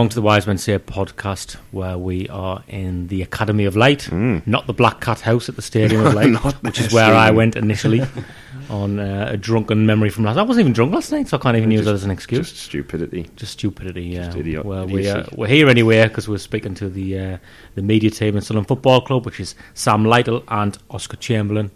[0.00, 3.76] Welcome along to the Wise Men Say podcast, where we are in the Academy of
[3.76, 4.46] Light, Mm.
[4.46, 6.32] not the Black Cat House at the Stadium of Light,
[6.62, 8.00] which is where I went initially
[8.70, 10.36] on uh, a drunken memory from last.
[10.36, 10.40] Night.
[10.40, 12.50] I wasn't even drunk last night, so I can't even use that as an excuse.
[12.50, 13.28] Just stupidity.
[13.36, 14.24] Just stupidity, yeah.
[14.24, 15.36] Just idiot- well, we, uh, idiocy.
[15.36, 17.38] we're here anyway because we're speaking to the uh,
[17.74, 21.70] the media team in Sunderland Football Club, which is Sam Lightle and Oscar Chamberlain.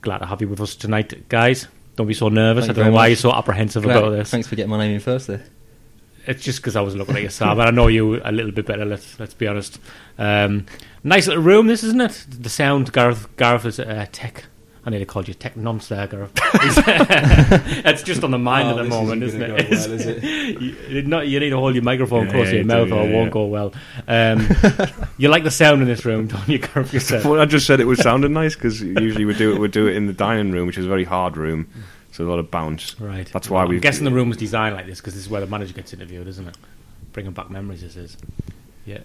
[0.00, 1.68] Glad to have you with us tonight, guys.
[1.96, 2.64] Don't be so nervous.
[2.64, 3.08] Thank I don't know why much.
[3.10, 4.30] you're so apprehensive Glad- about this.
[4.30, 5.44] Thanks for getting my name in first there.
[6.26, 8.52] It's just because I was looking at you, Sam, and I know you a little
[8.52, 8.84] bit better.
[8.84, 9.80] Let's let's be honest.
[10.18, 10.66] Um,
[11.02, 12.26] nice little room, this isn't it?
[12.30, 13.34] The sound, Gareth.
[13.36, 14.44] Gareth is uh, tech.
[14.84, 16.32] I need to call you tech nonce there, Gareth.
[17.84, 19.62] It's just on the mind Oh, at the this moment, isn't isn't it?
[19.62, 20.22] go well, is it?
[20.60, 22.66] you, you not, you need to hold your microphone Yeah, close yeah, to your you
[22.66, 23.30] mouth, do, or it won't yeah.
[23.30, 23.72] go well.
[24.08, 24.48] Um,
[25.18, 26.94] you like the sound in this room, don't you, Gareth?
[26.94, 27.30] You.
[27.30, 29.58] Well, I just said it was sounding nice because usually we do it.
[29.60, 31.68] We do it in the dining room, which is a very hard room,
[32.20, 32.98] so a lot of bounce.
[33.00, 33.26] Right.
[33.32, 33.76] That's why we.
[33.76, 35.92] I'm guessing the room was designed like this because this is where the manager gets
[35.92, 36.56] interviewed, isn't it?
[37.12, 38.16] Bringing back memories, this is.
[38.86, 38.98] Yeah.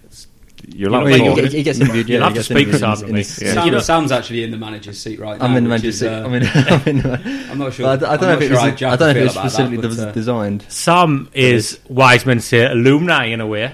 [0.68, 2.08] You're You like know, Well, you he, get- he gets interviewed.
[2.08, 3.22] You'll Yeah, have he to gets speak interviewed Sam in- to in Yeah.
[3.54, 5.44] Sam, You know- Sam's actually in the manager's seat right now.
[5.44, 6.06] I'm in the manager's seat.
[6.08, 6.46] uh, I'm in.
[6.54, 7.86] I'm in I'm not sure.
[7.86, 8.80] I, I don't know not if it sure was.
[8.80, 10.62] how I don't know if feel it was about that, specifically but, uh, designed.
[10.68, 13.70] Sam is Wise Men Say alumni in a way,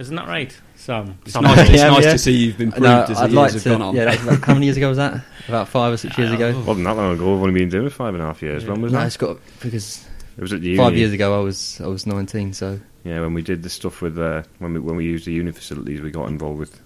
[0.00, 1.18] isn't that right, Sam?
[1.22, 2.12] It's Sam nice, it's Yeah, nice yeah.
[2.12, 3.68] to see you've been proved No, as I'd years like have to.
[3.70, 3.94] gone on.
[3.94, 5.22] Yeah, that how many years ago was that?
[5.48, 6.52] About five or six years ago.
[6.66, 7.32] Well, not that long ago.
[7.32, 8.66] We've only been doing it five and a half years.
[8.66, 9.06] When was No, that?
[9.06, 10.04] it's got because
[10.36, 10.78] It was at the uni.
[10.78, 12.52] five years ago I was I was 19.
[12.52, 15.32] So Yeah, when we did the stuff with uh, when we when we used the
[15.32, 16.80] uni facilities, we got involved with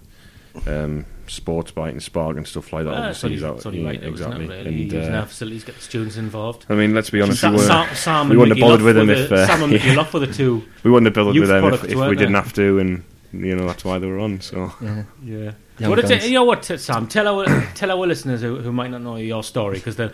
[0.67, 2.95] um, sports bike and spark and stuff like that.
[2.95, 4.45] Ah, it's obviously, only, it's only yeah, right, though, isn't exactly.
[4.45, 4.69] it, really?
[4.83, 6.67] And, Using uh, our facilities, get the students involved.
[6.69, 8.83] I mean, let's be honest, we, Sam, were, Sam, Sam we and wouldn't have bothered
[8.85, 10.63] with them if the, uh, Sam and Mickey Luff were the two.
[10.85, 13.67] we wouldn't have bothered with them if, if we didn't have to, and you know
[13.67, 14.41] that's why they were on.
[14.43, 15.53] So yeah, Yeah.
[15.79, 16.29] Young What it's- guns.
[16.29, 17.07] you know what, Sam?
[17.07, 20.13] Tell our tell our listeners who, who might not know your story because they'll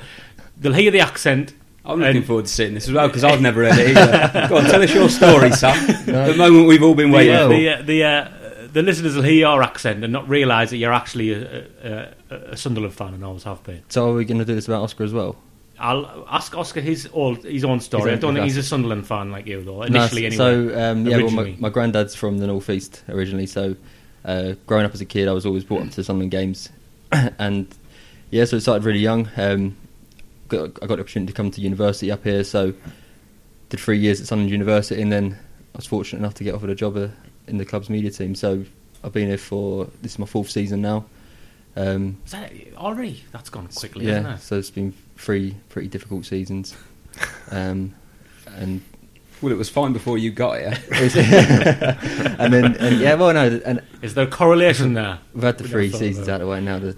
[0.59, 1.55] they'll hear the accent.
[1.85, 4.47] I'm looking And- forward to seeing this as well because I've never heard it either.
[4.51, 5.87] Go on, tell us your story, Sam.
[6.07, 7.55] The moment we've all been The, waiting uh, for.
[7.55, 10.93] the, uh, the, uh, the listeners will hear your accent and not realise that you're
[10.93, 13.83] actually a, a, a, a Sunderland fan and always have been.
[13.89, 15.37] so are we going to do this about Oscar as well?
[15.79, 18.11] I'll ask Oscar his old, his own story.
[18.11, 19.77] His I don't think he's a Sunderland fan like you though.
[19.79, 20.37] No, Initially, anyway.
[20.37, 23.47] So um, yeah, well, my, my granddad's from the northeast originally.
[23.47, 23.77] So
[24.29, 26.69] uh, growing up as a kid, I was always brought up to Sunderland games,
[27.13, 27.67] and
[28.31, 29.29] yeah, so it started really young.
[29.39, 29.75] Um,
[30.49, 32.75] got, I got the opportunity to come to university up here, so
[33.71, 35.39] did three years at Sunderland University, and then
[35.75, 37.09] I was fortunate enough to get offered a job uh,
[37.47, 38.35] in the club's media team.
[38.35, 38.65] So
[39.03, 41.07] I've been here for this is my fourth season now.
[41.75, 43.25] Um, Is that already?
[43.33, 44.41] That's gone quickly, yeah, it?
[44.41, 46.77] so it's been three pretty difficult seasons,
[47.51, 47.95] um,
[48.57, 48.83] and
[49.41, 50.77] Well, it was fine before you got here.
[52.39, 55.19] and then and yeah, well, no, and Is there a correlation there?
[55.33, 56.61] We've had the We three seasons about out of the way.
[56.61, 56.97] Now the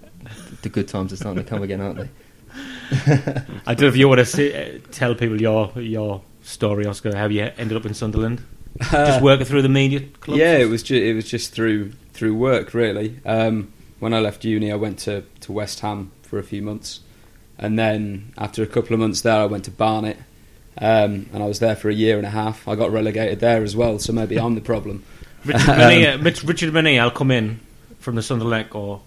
[0.62, 2.08] the good times are starting to come again, aren't they?
[3.66, 7.14] I don't know if you want to see, uh, tell people your your story, Oscar.
[7.14, 8.42] How you ended up in Sunderland?
[8.90, 10.38] Just working through the media clubs.
[10.38, 13.20] Yeah, it was ju- it was just through through work really.
[13.24, 17.00] Um, when I left uni, I went to, to West Ham for a few months,
[17.58, 20.16] and then after a couple of months there, I went to Barnet,
[20.80, 22.66] um, and I was there for a year and a half.
[22.66, 25.04] I got relegated there as well, so maybe I'm the problem.
[25.44, 27.60] Richard Minnie, Richard Minnie, I'll come in
[27.98, 29.00] from the Sunderland or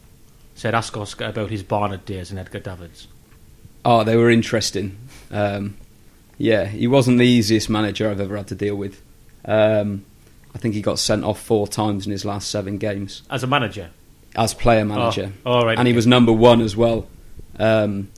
[0.56, 3.08] said ask Oscar about his Barnet days and Edgar Davids.
[3.86, 4.98] Oh, they were interesting.
[5.32, 5.76] Um,
[6.38, 9.02] yeah, he wasn't the easiest manager I've ever had to deal with.
[9.46, 10.06] Um,
[10.56, 13.48] I think he got sent off four times in his last seven games As a
[13.48, 13.90] manager,
[14.36, 15.34] as player manager.
[15.46, 17.08] Oh, all right, and he was number one as well.
[17.60, 18.10] Um,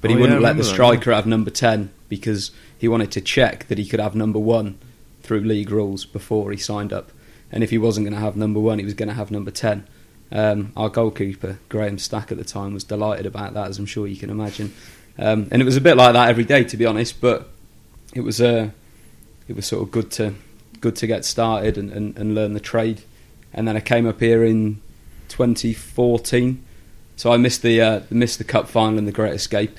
[0.00, 2.50] but he Oh, yeah, wouldn't I let remember the that, striker have number 10 because
[2.78, 4.78] he wanted to check that he could have number one
[5.22, 7.10] through league rules before he signed up.
[7.50, 9.50] And if he wasn't going to have number one, he was going to have number
[9.50, 9.86] 10.
[10.32, 14.06] Um, our goalkeeper, Graham Stack, at the time, was delighted about that, as I'm sure
[14.06, 14.74] you can imagine.
[15.18, 17.48] Um, and it was a bit like that every day, to be honest, but
[18.14, 18.70] it was, uh,
[19.48, 20.34] it was sort of good to,
[20.80, 23.02] good to get started and, and, and learn the trade.
[23.52, 24.80] And then I came up here in
[25.28, 26.64] 2014.
[27.16, 29.78] So I missed the uh, missed the cup final and the Great Escape.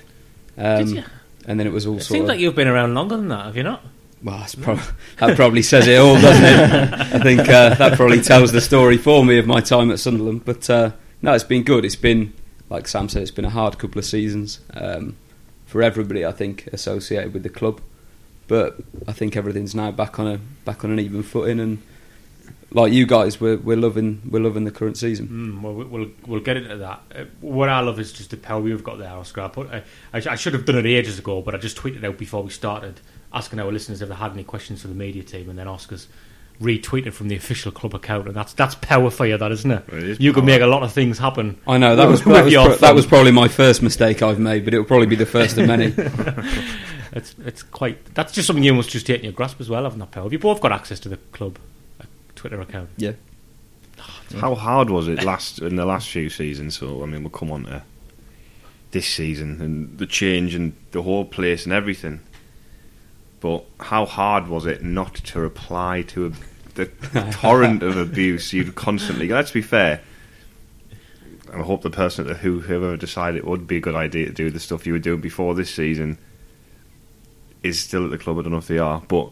[0.57, 1.03] Um, Did you?
[1.47, 3.45] And then it was all It sort seems like you've been around longer than that,
[3.45, 3.81] have you not?
[4.23, 4.81] well, prob-
[5.19, 6.93] that probably says it all, doesn't it?
[7.15, 10.43] I think uh, that probably tells the story for me of my time at Sunderland.
[10.43, 10.91] But uh,
[11.21, 11.85] no, it's been good.
[11.85, 12.33] It's been
[12.69, 15.15] like Sam said, it's been a hard couple of seasons um,
[15.65, 16.25] for everybody.
[16.25, 17.79] I think associated with the club,
[18.47, 18.77] but
[19.07, 21.81] I think everything's now back on a back on an even footing and.
[22.71, 25.27] Like you guys, we're we're loving we're loving the current season.
[25.29, 27.01] Mm, well, we- we'll we'll get into that.
[27.15, 29.41] Uh, what I love is just the power we've got there, Oscar.
[29.41, 31.77] I, put, I, I, sh- I should have done it ages ago, but I just
[31.77, 32.99] tweeted out before we started,
[33.33, 36.07] asking our listeners if they had any questions for the media team, and then Oscar's
[36.61, 39.83] retweeted from the official club account, and that's that's power for you, that isn't it?
[39.87, 41.57] It is you can make a lot of things happen.
[41.67, 44.65] I know that was that was, pro- that was probably my first mistake I've made,
[44.65, 45.93] but it'll probably be the first of many.
[47.13, 48.13] It's it's quite.
[48.13, 50.29] That's just something you must just take in your grasp as well, having that power.
[50.29, 51.57] You both got access to the club
[52.37, 52.89] Twitter account.
[52.97, 53.13] Yeah.
[54.37, 56.77] How hard was it last in the last few seasons?
[56.77, 57.83] So I mean, we'll come on to
[58.91, 62.21] this season and the change and the whole place and everything.
[63.39, 66.31] But how hard was it not to reply to a,
[66.75, 66.85] the
[67.31, 69.27] torrent of abuse you'd constantly?
[69.27, 70.01] Let's be fair.
[71.53, 74.49] I hope the person who whoever decided it would be a good idea to do
[74.49, 76.17] the stuff you were doing before this season
[77.63, 78.37] is still at the club.
[78.37, 79.31] I don't know if they are, but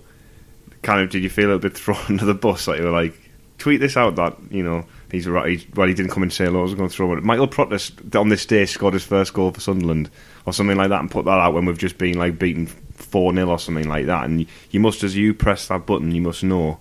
[0.86, 2.68] kind of did you feel a bit thrown under the bus?
[2.68, 3.20] Like you were like,
[3.58, 5.60] tweet this out that you know he's right.
[5.60, 6.60] He, well, he didn't come and say hello.
[6.60, 7.24] I was going to throw it.
[7.24, 7.80] Michael Proctor
[8.18, 10.10] on this day scored his first goal for Sunderland
[10.46, 13.34] or something like that, and put that out when we've just been like beaten four
[13.34, 14.26] 0 or something like that.
[14.26, 16.80] And you, you must, as you press that button, you must know.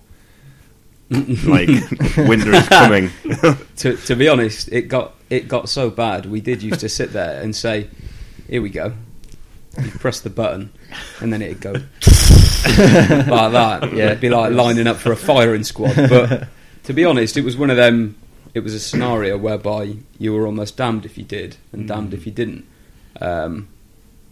[1.09, 1.69] like
[2.17, 3.11] winter is coming.
[3.75, 6.25] to, to be honest, it got it got so bad.
[6.25, 7.89] We did used to sit there and say,
[8.47, 8.93] "Here we go."
[9.81, 10.71] You press the button,
[11.19, 11.87] and then it'd go like
[13.51, 13.89] that.
[13.93, 15.95] Yeah, it'd be like lining up for a firing squad.
[15.95, 16.47] But
[16.83, 18.17] to be honest, it was one of them.
[18.53, 22.25] It was a scenario whereby you were almost damned if you did, and damned if
[22.25, 22.65] you didn't.
[23.19, 23.67] Um,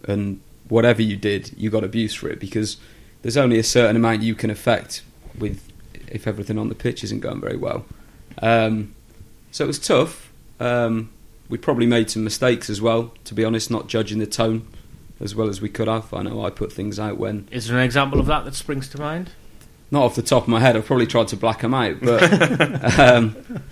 [0.08, 2.78] and whatever you did, you got abuse for it because
[3.22, 5.02] there's only a certain amount you can affect
[5.38, 5.70] with
[6.08, 7.84] if everything on the pitch isn't going very well.
[8.40, 8.94] Um,
[9.50, 10.32] so it was tough.
[10.60, 11.10] Um,
[11.48, 14.66] we probably made some mistakes as well, to be honest, not judging the tone
[15.20, 16.12] as well as we could have.
[16.12, 18.88] I know I put things out when, Is there an example of that that springs
[18.90, 19.30] to mind?
[19.90, 22.22] not off the top of my head, I've probably tried to black them out, but
[22.98, 23.62] um,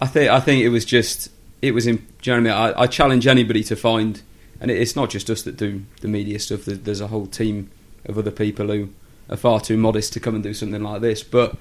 [0.00, 1.86] I think I think it was just it was.
[1.86, 2.74] In, do you know I mean?
[2.76, 4.22] I, I challenge anybody to find,
[4.60, 6.64] and it, it's not just us that do the media stuff.
[6.64, 7.70] There's a whole team
[8.06, 8.90] of other people who
[9.28, 11.22] are far too modest to come and do something like this.
[11.22, 11.56] But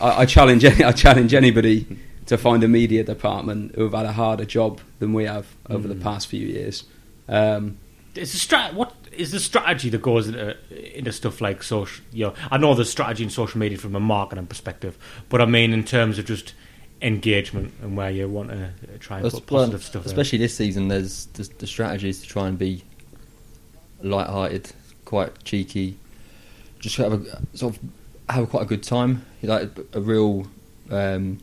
[0.00, 4.04] I, I challenge any, I challenge anybody to find a media department who have had
[4.04, 6.84] a harder job than we have over the past few years.
[7.28, 7.78] Um,
[8.14, 10.56] Is the strat- what is the strategy that goes into,
[10.98, 12.04] into stuff like social?
[12.12, 14.96] You know, I know there's strategy in social media from a marketing perspective,
[15.28, 16.54] but I mean in terms of just
[17.00, 20.04] engagement and where you want to try and Well, put positive stuff.
[20.06, 22.82] especially this season, there's the, the strategy is to try and be
[24.02, 24.72] light-hearted,
[25.04, 25.96] quite cheeky,
[26.80, 27.80] just have a sort of
[28.28, 30.46] have quite a good time, like a real
[30.90, 31.38] um,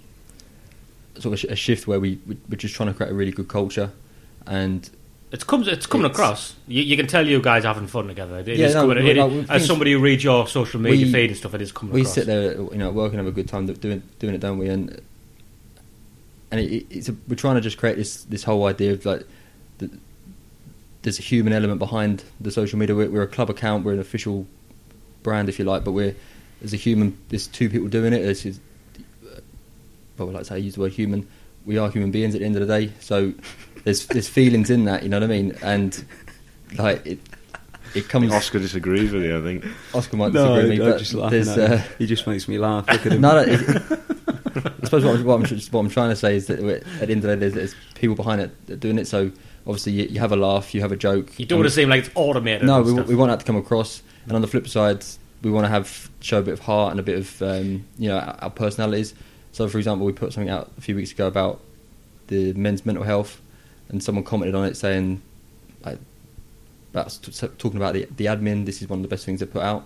[1.15, 3.31] sort of a, sh- a shift where we- we're just trying to create a really
[3.31, 3.91] good culture,
[4.45, 4.89] and
[5.36, 5.68] It's comes.
[5.68, 6.56] It's coming It's- across.
[6.66, 8.40] You, you can tell you guys having fun together.
[8.40, 11.12] It Yeah, is no, coming, it- we as somebody who reads your social media We-
[11.12, 12.14] feed and stuff, it is coming we across.
[12.14, 14.70] sit there, you know, at work have a good time doing doing it, don't we?
[14.70, 15.02] And
[16.52, 19.28] and it, it's a, we're trying to just create this this whole idea of like
[19.80, 19.90] the,
[21.02, 22.96] there's a human element behind the social media.
[22.96, 24.48] We're, we're a club account, we're an official
[25.22, 26.16] brand, if you like, but we're
[26.62, 27.18] there's a human.
[27.28, 28.22] There's two people doing it.
[28.24, 28.60] There's, there's
[30.18, 31.28] well, like to say, I use the word human.
[31.65, 33.33] We are human beings at the end of the day, so
[33.83, 35.03] there's there's feelings in that.
[35.03, 35.57] You know what I mean?
[35.62, 36.06] And
[36.77, 37.19] like it,
[37.95, 38.31] it comes.
[38.31, 39.65] Oscar disagrees with you, I think.
[39.94, 41.57] Oscar might no, disagree with me, but just laughing there's.
[41.57, 42.88] Uh, he just makes me laugh.
[42.89, 43.21] Look at him.
[43.21, 43.59] no, no, it,
[44.56, 47.12] I suppose what I'm, what, I'm, what I'm trying to say is that at the
[47.12, 49.07] end of the day, there's, there's people behind it doing it.
[49.07, 49.31] So
[49.65, 51.38] obviously, you, you have a laugh, you have a joke.
[51.39, 52.65] You don't want and- to seem like it's automated.
[52.67, 54.01] No, we, we want that to come across.
[54.25, 55.03] And on the flip side,
[55.41, 58.10] we want to have show a bit of heart and a bit of um, you
[58.10, 59.13] know our, our personalities.
[59.55, 61.62] So, for example, we put something out a few weeks ago about
[62.27, 63.39] the men's mental health,
[63.88, 65.21] and someone commented on it saying,
[65.85, 65.97] like,
[66.91, 68.65] about s- s- talking about the the admin.
[68.65, 69.85] This is one of the best things they put out,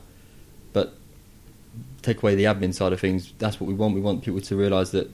[0.73, 0.95] but
[2.01, 3.31] take away the admin side of things.
[3.37, 3.93] That's what we want.
[3.93, 5.11] We want people to realise that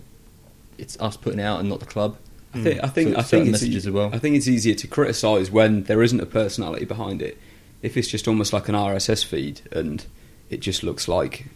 [0.78, 2.16] it's us putting it out and not the club.
[2.54, 4.10] I think I think So I think it's e- as well.
[4.14, 7.38] I think it's easier to criticise when there isn't a personality behind it.
[7.82, 10.06] If it's just almost like an RSS feed and
[10.50, 11.48] it just looks like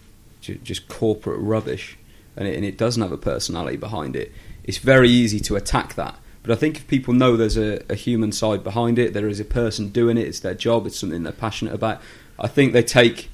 [0.41, 1.97] ju- just corporate rubbish,
[2.39, 4.31] and it, and it doesn't have a personality behind it,
[4.63, 6.15] it's very easy to attack that.
[6.41, 9.39] But I think if people know there's a, a human side behind it, there is
[9.39, 12.01] a person doing it, it's their job, it's something they're passionate about.
[12.39, 13.29] I think they take.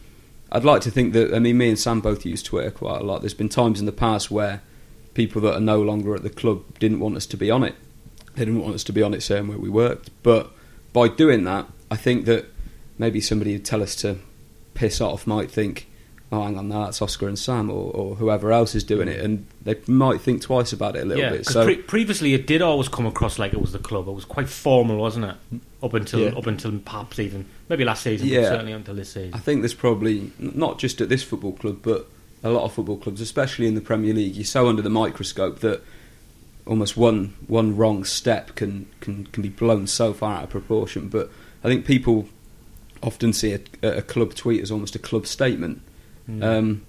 [0.52, 1.34] I'd like to think that.
[1.34, 3.22] I mean, me and Sam both use Twitter quite a lot.
[3.22, 4.62] There's been times in the past where
[5.14, 7.76] people that are no longer at the club didn't want us to be on it.
[8.34, 10.10] They didn't want us to be on it saying where we worked.
[10.24, 10.52] But
[10.92, 12.48] by doing that, I think that
[12.98, 14.18] maybe somebody who'd tell us to
[14.74, 15.88] piss off might think,
[16.32, 19.20] oh, hang on, now that's Oscar and Sam or, or whoever else is doing it.
[19.20, 21.46] And they might think twice about it a little yeah, bit.
[21.46, 24.08] So pre- previously it did always come across like it was the club.
[24.08, 25.36] It was quite formal, wasn't it?
[25.84, 26.30] Up until Yeah.
[26.38, 28.42] up until perhaps even maybe last season, Yeah.
[28.42, 29.34] but certainly until this season.
[29.34, 32.08] I think there's probably, not just at this football club, but
[32.44, 35.60] a lot of football clubs, especially in the Premier League, you're so under the microscope
[35.60, 35.82] that
[36.66, 41.08] almost one one wrong step can, can, can be blown so far out of proportion.
[41.10, 41.30] But
[41.64, 42.28] I think people
[43.04, 43.60] often see a,
[43.98, 45.82] a club tweet as almost a club statement.
[46.30, 46.44] Mm.
[46.44, 46.86] Um,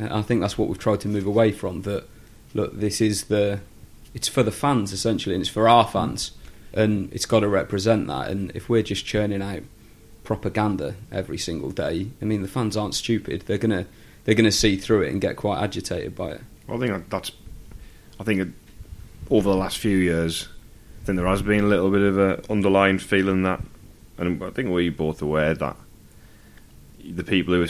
[0.00, 1.82] I think that's what we've tried to move away from.
[1.82, 2.04] That
[2.54, 3.60] look, this is the,
[4.14, 6.32] it's for the fans essentially, and it's for our fans,
[6.72, 8.30] and it's got to represent that.
[8.30, 9.62] And if we're just churning out
[10.24, 13.42] propaganda every single day, I mean, the fans aren't stupid.
[13.46, 13.86] They're gonna
[14.24, 16.40] they're gonna see through it and get quite agitated by it.
[16.68, 17.32] I think that's.
[18.20, 18.48] I think it,
[19.30, 20.48] over the last few years,
[21.02, 23.60] I think there has been a little bit of a underlying feeling that,
[24.16, 25.76] and I think we're both aware that
[27.04, 27.68] the people who are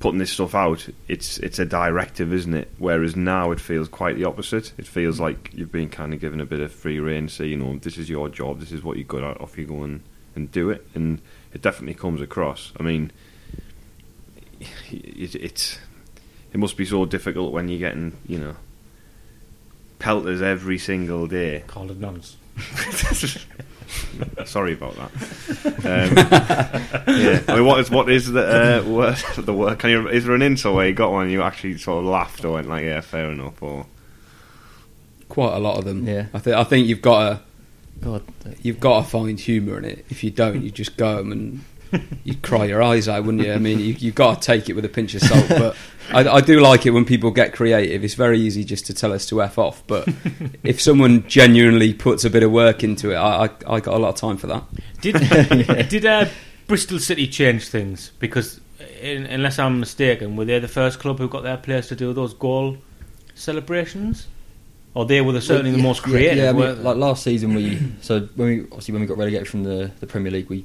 [0.00, 2.70] putting this stuff out, it's it's a directive, isn't it?
[2.78, 4.72] Whereas now it feels quite the opposite.
[4.78, 5.20] It feels mm.
[5.20, 7.98] like you've been kind of given a bit of free rein, say, you know, this
[7.98, 10.02] is your job, this is what you're good at, off you go and,
[10.34, 11.20] and do it, and
[11.52, 12.72] it definitely comes across.
[12.78, 13.10] I mean,
[14.90, 15.78] it, it's
[16.52, 18.56] it must be so difficult when you're getting, you know,
[19.98, 21.64] pelters every single day.
[21.66, 22.36] Called it nonce.
[24.44, 25.10] Sorry about that.
[25.84, 29.16] Um, yeah, I mean, what is what is the uh, word?
[29.36, 29.78] The work?
[29.78, 30.08] Can you?
[30.08, 32.54] Is there an insult where you got one and you actually sort of laughed or
[32.54, 33.62] went like, "Yeah, fair enough"?
[33.62, 33.86] Or
[35.28, 36.06] Quite a lot of them.
[36.06, 36.26] Yeah.
[36.34, 37.40] I think I think you've got to
[38.00, 38.22] God,
[38.62, 40.06] you've got to find humour in it.
[40.08, 41.64] If you don't, you just go and
[42.24, 43.52] you cry your eyes out, wouldn't you?
[43.52, 45.48] I mean, you, you've got to take it with a pinch of salt.
[45.48, 45.76] But
[46.12, 48.04] I, I do like it when people get creative.
[48.04, 49.82] It's very easy just to tell us to f off.
[49.86, 50.08] But
[50.62, 53.98] if someone genuinely puts a bit of work into it, I, I, I got a
[53.98, 54.64] lot of time for that.
[55.00, 56.26] Did did uh,
[56.66, 58.12] Bristol City change things?
[58.18, 58.60] Because
[59.00, 62.12] in, unless I'm mistaken, were they the first club who got their players to do
[62.12, 62.78] those goal
[63.34, 64.26] celebrations?
[64.94, 66.38] Or they were the, certainly the Yeah, most creative.
[66.38, 69.46] Yeah, I mean, like last season, we so when we obviously when we got relegated
[69.46, 70.64] from the, the Premier League, we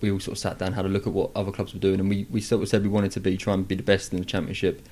[0.00, 1.98] we all sort of sat down, had a look at what other clubs were doing,
[2.00, 4.12] and we, we sort of said we wanted to be try and be the best
[4.12, 4.82] in the Championship.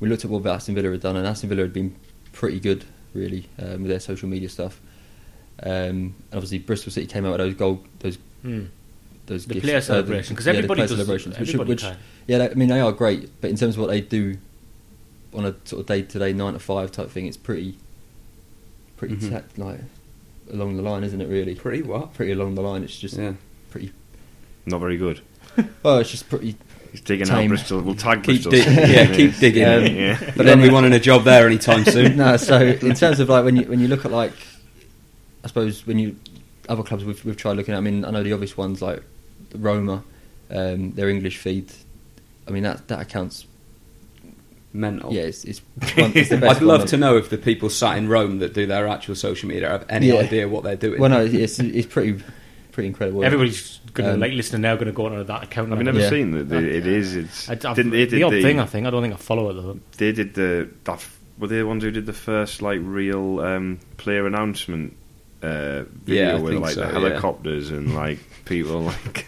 [0.00, 1.94] We looked at what Aston Villa had done, and Aston Villa had been
[2.32, 2.84] pretty good,
[3.14, 4.80] really, um, with their social media stuff.
[5.62, 8.64] Um, and obviously, Bristol City came out with those goal, those Hmm.
[9.26, 10.90] those The gifts, player uh, celebration because yeah, everybody does.
[10.90, 13.88] celebrations, which, which yeah, they- I mean they are great, but in terms of what
[13.88, 14.36] they do
[15.34, 17.76] on a sort of day to day nine to five type thing, it's pretty
[18.96, 19.30] pretty Mhm.
[19.30, 19.80] tact, like
[20.52, 21.28] along the line, isn't it?
[21.28, 22.14] Really, Pretty what?
[22.14, 22.84] pretty along the line.
[22.84, 23.32] It's just Yeah.
[23.70, 23.92] pretty.
[24.66, 25.20] Not very good.
[25.82, 26.54] Well, it's just pretty.
[26.92, 27.80] He's digging out Bristol.
[27.80, 28.50] We'll tag Keep Bristol.
[28.52, 29.64] dig- yeah, keep digging.
[29.64, 30.32] Um, yeah.
[30.36, 32.16] But then we wanting a job there anytime soon.
[32.18, 34.32] no, so in terms of like when you when you look at like,
[35.44, 36.16] I suppose when you
[36.68, 37.78] other clubs we've we've tried looking at.
[37.78, 39.02] I mean, I know the obvious ones like
[39.54, 40.02] Roma,
[40.50, 41.72] um, their English feed.
[42.46, 43.46] I mean that that accounts.
[44.72, 45.10] Mental.
[45.10, 45.60] Yeah, it's it's,
[45.96, 46.88] one, it's the best I'd love one.
[46.88, 49.86] to know if the people sat in Rome that do their actual social media have
[49.88, 50.16] any Yeah.
[50.16, 51.00] idea what they're doing.
[51.00, 52.22] Well, no, it's it's pretty
[52.76, 53.24] pretty incredible.
[53.24, 54.74] Everybody's going to Um, like listening now.
[54.74, 55.72] Going to go onto that account.
[55.72, 56.10] I've never Yeah.
[56.10, 56.52] seen that?
[56.52, 57.16] It is.
[57.16, 58.86] It's I, didn't they the did odd the, thing, I think.
[58.86, 59.78] I don't think I follow it though.
[59.96, 61.04] they did the that
[61.38, 64.94] were they the ones who did the first like real um, player announcement
[65.42, 66.92] uh, video Yeah, with like so, the yeah.
[66.92, 69.26] helicopters and like people like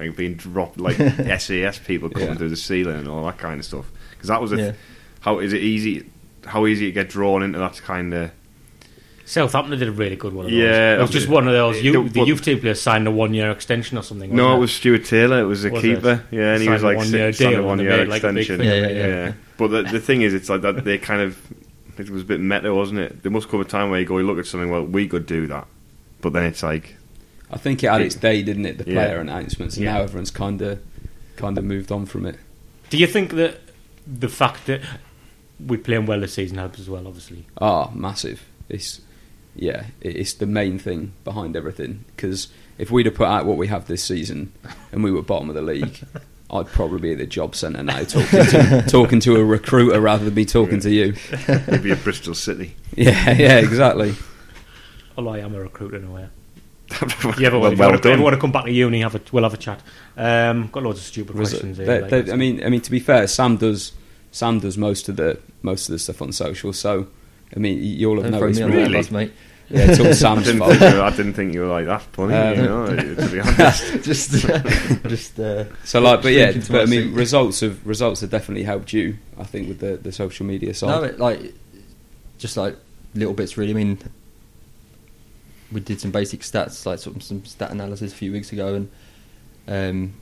[0.00, 0.96] like being dropped like
[1.40, 2.34] SAS people coming Yeah.
[2.34, 3.86] through the ceiling and all that kind of stuff.
[4.10, 4.72] Because that was a Yeah.
[5.20, 6.04] how is it easy?
[6.44, 8.30] How easy to get drawn into that kind of
[9.28, 10.46] Southampton did a really good one.
[10.46, 10.58] Of those.
[10.60, 11.82] Yeah, it was just one of those.
[11.82, 14.34] You, it- the but- youth team player signed a one-year extension or something.
[14.34, 15.40] no, wasn't it was Stuart Taylor.
[15.40, 16.24] It was a Was keeper.
[16.30, 16.34] it?
[16.36, 18.28] Yeah, and he was a like one-year signed a one they year made, like, a
[18.32, 18.66] big extension.
[18.66, 19.32] thing of yeah, yeah.
[19.58, 21.38] But the, the thing is, it's like that they kind of
[21.98, 23.22] it was a bit meta, wasn't it?
[23.22, 24.70] There must come a time where you go, you look at something.
[24.70, 25.66] Well, we could do that,
[26.22, 26.96] but then it's like
[27.50, 28.78] I think it had its day, didn't it?
[28.78, 29.04] The Yeah.
[29.06, 29.94] player announcements, and Yeah.
[29.94, 30.80] now everyone's kind of
[31.36, 32.36] kind of moved on from it.
[32.90, 33.60] Do you think that
[34.06, 34.80] the fact that
[35.60, 37.06] we're playing well this season helps as well?
[37.06, 38.42] Obviously, Ah, massive.
[38.70, 39.00] It's
[39.58, 42.04] yeah, it's the main thing behind everything.
[42.16, 42.48] Because
[42.78, 44.52] if we'd have put out what we have this season,
[44.92, 45.98] and we were bottom of the league,
[46.50, 50.24] I'd probably be at the job centre now talking to, talking to a recruiter rather
[50.24, 51.14] than be talking to you.
[51.68, 52.74] maybe at Bristol City.
[52.96, 54.14] Yeah, yeah, exactly.
[55.16, 56.28] although I am a recruiter in a way.
[57.36, 59.14] You ever, well, if you well want to, want to come back to uni, have
[59.14, 59.82] a, we'll have a chat.
[60.16, 61.78] Um, got loads of stupid Was questions.
[61.78, 63.92] it- here, they- like- they- I mean, I mean, to be fair, Sam does
[64.32, 66.72] Sam does most of the most of the stuff on social.
[66.72, 67.08] So,
[67.54, 68.60] I mean, you'll have Don't throw noticed.
[68.60, 68.92] me on really?
[68.92, 69.32] that, boss, mate.
[69.70, 70.72] Yeah, it's all I Sam's didn't, fault.
[70.76, 72.34] think you, I didn't think you were like that funny.
[72.34, 72.86] Um, you know,
[73.16, 73.92] to be honest.
[74.02, 74.30] just,
[75.08, 75.38] just.
[75.40, 77.14] Uh, So, like, but yeah, but I mean, suit.
[77.14, 79.18] results have results have definitely helped you.
[79.38, 80.88] I think with the, the social media side.
[80.88, 81.52] no, it, like,
[82.38, 82.76] just like
[83.14, 83.70] little bits, really.
[83.72, 83.98] I mean,
[85.70, 88.74] we did some basic stats, like sort of some stat analysis a few weeks ago,
[88.74, 88.90] and
[89.68, 90.14] um,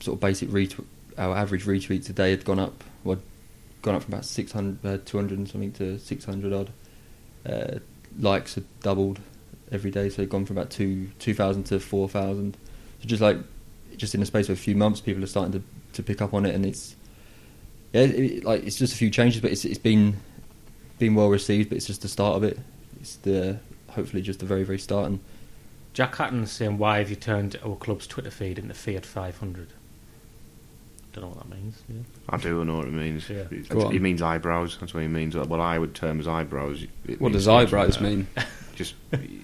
[0.00, 0.84] sort of basic retweet.
[1.18, 2.82] Our average retweets a day had gone up.
[3.04, 3.18] Well,
[3.82, 6.70] gone up from about 600, uh, 200 and something to 600 odd.
[7.48, 7.78] Uh,
[8.18, 9.20] likes have doubled
[9.72, 12.56] every day, so gone from about two 2,000 to 4,000.
[13.00, 13.38] So just like,
[13.96, 15.62] just in the space of a few months, people are starting to,
[15.94, 16.96] to pick up on it, and it's
[17.92, 20.16] yeah, it- like it's just a few changes, but it's it's been
[20.98, 21.70] been well received.
[21.70, 22.58] But it's just the start of it.
[23.00, 23.58] It's the
[23.90, 25.06] hopefully just the very very start.
[25.06, 25.20] And
[25.94, 29.68] Jack Hatton's saying, "Why have you turned our club's Twitter feed into Fiat 500?"
[31.12, 31.82] Don't know what that means.
[31.88, 32.02] Yeah.
[32.28, 33.28] I do know what it means.
[33.28, 33.38] Yeah.
[33.50, 33.92] It's- Go on.
[33.92, 34.76] He means eyebrows.
[34.80, 35.36] That's what he means.
[35.36, 36.82] What I would term as eyebrows.
[37.06, 38.28] it what means does eyebrows mean?
[38.76, 38.94] Just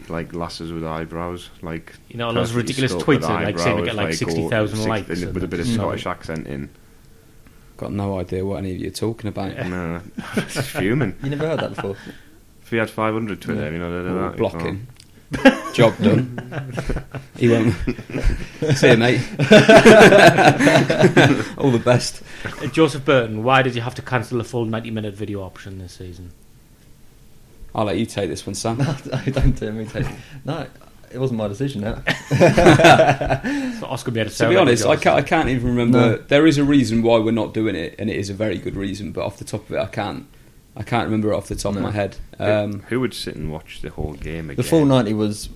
[0.08, 3.76] like lasses with eyebrows, like You know, those perfectly ridiculous sculpted tweets that, like, seem
[3.78, 5.66] to get, eyebrows, like, go 60,000 six- likes with a bit of.
[5.66, 6.70] Scottish accent in.
[7.76, 9.54] got no idea what any of you are talking about.
[9.66, 10.00] No,
[10.36, 11.16] it's fuming.
[11.22, 11.96] You never heard that before?
[12.62, 13.70] If he had 500 Twitter, Yeah.
[13.70, 14.36] you know, they'd do Or that.
[14.38, 14.86] blocking.
[15.72, 17.02] Job done.
[17.36, 17.74] he won't.
[18.74, 19.20] See you, mate.
[21.58, 22.22] All the best.
[22.44, 25.78] Uh, Joseph Burton, why did you have to cancel the full 90 minute video option
[25.78, 26.32] this season?
[27.74, 28.78] I'll let you take this one, Sam.
[28.78, 29.84] don't tell me.
[29.84, 30.06] Take.
[30.44, 30.66] No,
[31.12, 31.82] it wasn't my decision.
[31.82, 33.76] That.
[33.80, 35.98] So Oscar made it To sound be honest, I can't, I can't even remember.
[35.98, 36.16] No.
[36.16, 38.76] There is a reason why we're not doing it, and it is a very good
[38.76, 39.12] reason.
[39.12, 40.26] But off the top of it, I can't.
[40.76, 42.16] I can't remember it off the top of my head.
[42.38, 44.56] Who- Um, Who would sit and watch the whole game again?
[44.56, 45.48] The full ninety was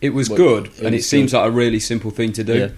[0.00, 1.38] it was Well, good, it and it seems good.
[1.38, 2.58] like a really simple thing to do.
[2.58, 2.68] Yeah.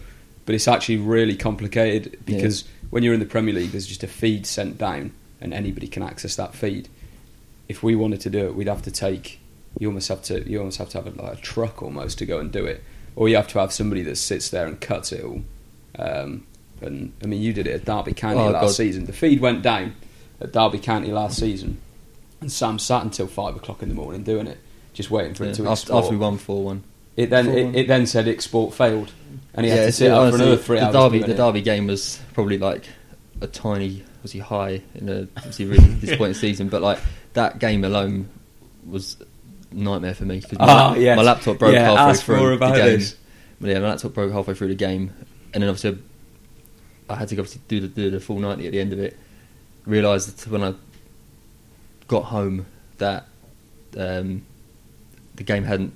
[0.47, 2.37] But it's actually really complicated Yeah.
[2.37, 5.87] because when you're in the Premier League, there's just a feed sent down, and anybody
[5.89, 6.89] can access that feed.
[7.69, 9.39] If we wanted to do it, we'd have to take.
[9.79, 10.49] You almost have to.
[10.49, 12.83] You almost have to have a, like a truck almost to go and do it,
[13.15, 15.43] or you have to have somebody that sits there and cuts it all.
[15.99, 16.45] Um,
[16.81, 18.71] and I mean, you did it at Derby County Oh, last God.
[18.71, 19.05] season.
[19.05, 19.95] The feed went down
[20.41, 21.79] at Derby County last season,
[22.41, 24.59] and Sam sat until five o'clock in the morning doing it,
[24.93, 26.05] just waiting for yeah, it to after, export.
[26.05, 26.85] after we won four one.
[27.17, 27.75] It then Four it, one.
[27.75, 29.11] it then said export failed,
[29.55, 30.93] and he had to it's- sit up for honestly, another three the hours.
[30.95, 31.37] Derby, the it.
[31.37, 32.85] Derby game was probably like
[33.41, 36.99] a tiny, was he high in a obviously really disappointing season, but like
[37.35, 38.29] that game alone
[38.87, 39.17] was
[39.73, 40.41] a nightmare for me.
[40.41, 41.17] 'cause my, Ah, yes.
[41.17, 42.99] my laptop broke Yeah, halfway ask through more the game.
[42.99, 43.17] this.
[43.61, 45.11] Yeah, my laptop broke halfway through the game,
[45.53, 45.99] and then obviously
[47.11, 49.17] I had to obviously do the, do the full ninety at the end of it.
[49.89, 50.75] Realised that when I
[52.09, 52.67] got home
[52.99, 53.27] that
[53.97, 54.43] um,
[55.37, 55.95] the game hadn't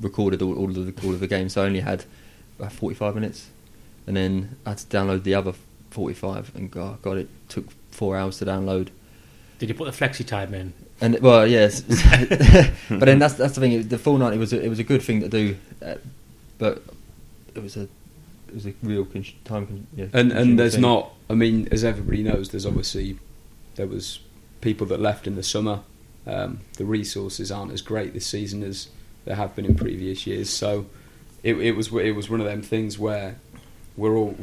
[0.00, 2.04] recorded all, all of the all of the game, so I only had
[2.58, 3.50] about forty five minutes,
[4.06, 5.54] and then I had to download the other
[5.90, 8.88] forty five, and God, God, it took four hours to download.
[9.58, 10.72] Did you put the flexi time in?
[11.00, 11.80] And well, yes,
[12.88, 13.88] but then that's that's the thing.
[13.88, 15.96] The full ninety was a, it was a good thing to do, uh,
[16.58, 16.80] but
[17.56, 17.88] it was a
[18.46, 19.66] it was a real con- time.
[19.66, 20.82] Con- yeah, and and there's thing.
[20.82, 21.12] not.
[21.28, 23.18] I mean, as everybody knows, there's obviously
[23.74, 24.20] there was
[24.60, 25.80] people that left in the summer.
[26.26, 28.88] Um, the resources aren't as great this season as
[29.24, 30.50] there have been in previous years.
[30.50, 30.86] So
[31.42, 33.36] it, it was it was one of them things where
[33.96, 34.36] we're all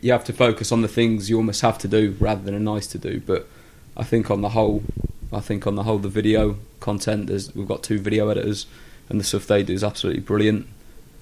[0.00, 2.60] you have to focus on the things you almost have to do rather than a
[2.60, 3.20] nice to do.
[3.20, 3.46] But
[3.96, 4.82] I think on the whole,
[5.32, 7.26] I think on the whole, the video content.
[7.26, 8.66] There's we've got two video editors,
[9.08, 10.66] and the stuff they do is absolutely brilliant.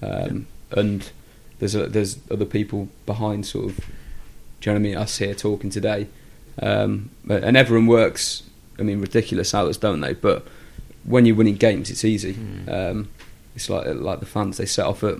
[0.01, 1.11] Um, And
[1.59, 3.77] there's a, there's other people behind sort of.
[3.77, 4.97] Do you know what I mean?
[4.97, 6.07] Us here talking today,
[6.59, 8.43] um, and everyone works.
[8.79, 10.13] I mean, ridiculous hours, don't they?
[10.13, 10.45] But
[11.03, 12.33] when you're winning games, it's easy.
[12.33, 12.69] Mm.
[12.71, 13.09] Um,
[13.55, 14.57] it's like like the fans.
[14.57, 15.17] They set off at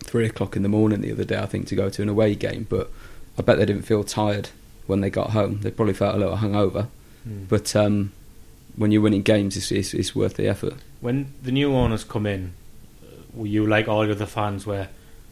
[0.00, 2.34] three o'clock in the morning the other day, I think, to go to an away
[2.34, 2.66] game.
[2.68, 2.90] But
[3.38, 4.50] I bet they didn't feel tired
[4.86, 5.60] when they got home.
[5.60, 6.88] They probably felt a little hungover.
[7.28, 7.48] Mm.
[7.48, 8.12] But um,
[8.76, 10.74] when you're winning games, it's, it's, it's worth the effort.
[11.00, 12.54] When the new owners come in,
[13.34, 14.88] were you like all the other fans where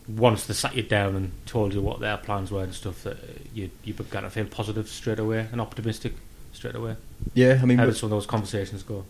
[0.09, 3.19] once they sat you down and told you what their plans were and stuff that
[3.53, 6.15] you you began to feel positive straight away and optimistic
[6.53, 6.97] straight away?
[7.35, 9.05] Yeah, I mean, How did some of those conversations go?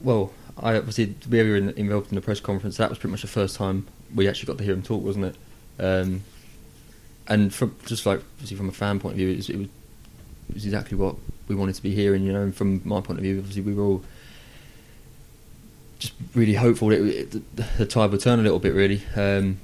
[0.00, 2.76] well, I obviously we were in, involved in the press conference.
[2.76, 5.26] That was pretty much the first time we actually got to hear him talk, wasn't
[5.26, 5.36] it?
[5.82, 6.22] Um,
[7.26, 9.68] and from just like obviously from a fan point of view, it was, it was,
[10.48, 12.22] it was exactly what we wanted to be hearing.
[12.22, 14.04] You know, and from my point of view, obviously we were all
[15.98, 19.02] just really hopeful that it, the, the tide would turn a little bit, really.
[19.16, 19.58] Um,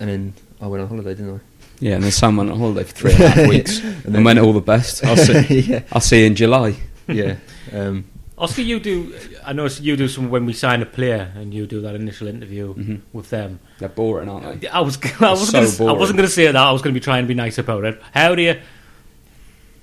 [0.00, 1.40] and then I went on holiday, didn't I?
[1.80, 4.24] Yeah, and then Sam went on holiday for three and a half weeks and, then
[4.24, 5.04] went all the best.
[5.04, 6.76] I'll see, yeah, I'll see you in July.
[7.08, 7.36] yeah.
[7.72, 8.04] Um,
[8.36, 9.14] Oscar, you do.
[9.44, 12.26] I know you do some when we sign a player and you do that initial
[12.26, 13.00] interview Mhm.
[13.12, 13.60] with them.
[13.78, 14.68] They're boring, aren't they?
[14.68, 14.98] I was.
[15.20, 15.48] I was.
[15.50, 16.56] So gonna, I wasn't going to say that.
[16.56, 18.00] I was going to be trying to be nice about it.
[18.12, 18.60] How do you?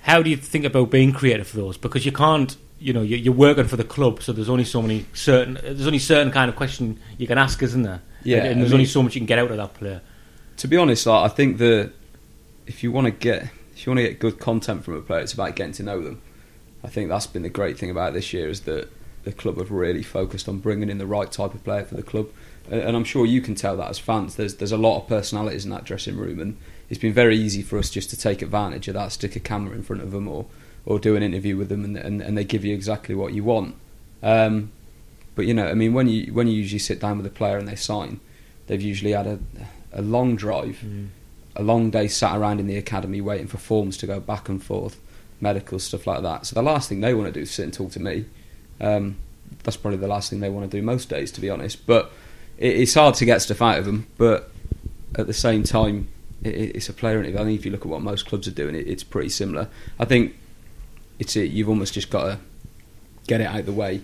[0.02, 1.78] How do you think about being creative for those?
[1.78, 2.56] Because you can't.
[2.80, 5.54] You know, you're, you're working for the club, so there's only so many certain.
[5.62, 8.02] There's only certain kind of question you can ask, isn't there?
[8.24, 9.74] Yeah, and, and I there's mean- only so much you can get out of that
[9.74, 10.02] player.
[10.58, 11.92] To be honest, like, I think that
[12.68, 15.22] if you want to get if you want to get good content from a player,
[15.22, 16.22] it's about getting to know them.
[16.84, 18.90] I think that's been the great thing about this year is that
[19.24, 22.04] the club have really focused on bringing in the right type of player for the
[22.04, 22.28] club,
[22.70, 24.36] and, and I'm sure you can tell that as fans.
[24.36, 26.58] There's there's a lot of personalities in that dressing room, and
[26.90, 29.76] it's been very easy for us just to take advantage of that, stick a camera
[29.76, 30.46] in front of them, or
[30.86, 33.44] or do an interview with them, and and, and they give you exactly what you
[33.44, 33.76] want.
[34.22, 34.72] Um,
[35.36, 37.58] but you know, I mean, when you when you usually sit down with a player
[37.58, 38.20] and they sign,
[38.68, 39.40] they've usually had a
[39.94, 40.84] a long drive
[41.56, 44.64] a long day sat around in the academy waiting for forms to go back and
[44.64, 45.00] forth,
[45.40, 46.46] medical stuff like that.
[46.46, 48.26] So the last thing they want to do is sit and talk to me.
[48.80, 49.18] Um,
[49.64, 51.86] that's probably the last thing they want to do most days, to be honest.
[51.86, 52.12] But
[52.58, 54.08] it, it's hard to get stuff out of them.
[54.18, 54.50] But
[55.16, 56.08] at the same time,
[56.42, 57.40] it, it's a player interview.
[57.40, 59.68] I think if you look at what most clubs are doing, it, it's pretty similar.
[60.00, 60.36] I think
[61.20, 61.52] it's it.
[61.52, 62.40] You've almost just got to
[63.28, 64.02] get it out of the way,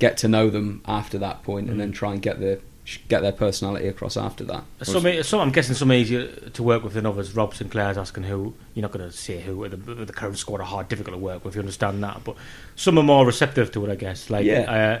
[0.00, 2.60] get to know them after that point, and then try and get the
[3.06, 4.64] get their personality across after that.
[4.82, 7.36] Some, some, I'm guessing some easier to work with than others.
[7.36, 10.64] Rob Sinclair's asking who you're not going to say who the, the current squad are
[10.64, 11.54] hard, difficult to work with.
[11.54, 12.34] You understand that, but
[12.74, 13.92] some are more receptive to it.
[13.92, 14.28] I guess.
[14.28, 15.00] Like Yeah.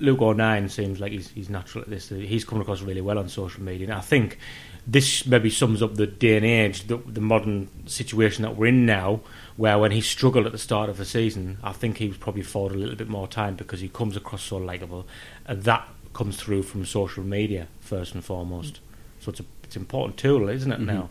[0.00, 2.08] Luke O'Nien seems like he's he's natural at this.
[2.08, 3.86] He's coming across really well on social media.
[3.86, 4.38] And I think
[4.84, 8.84] this maybe sums up the day and age, the, the modern situation that we're in
[8.84, 9.20] now,
[9.56, 12.40] where when he struggled at the start of the season, I think he was probably
[12.42, 15.06] afforded a little bit more time because he comes across so likable,
[15.46, 18.80] and that comes through from social media first and foremost.
[19.20, 20.80] So it's a it's an important tool, isn't it?
[20.80, 20.86] Mhm.
[20.86, 21.08] Now,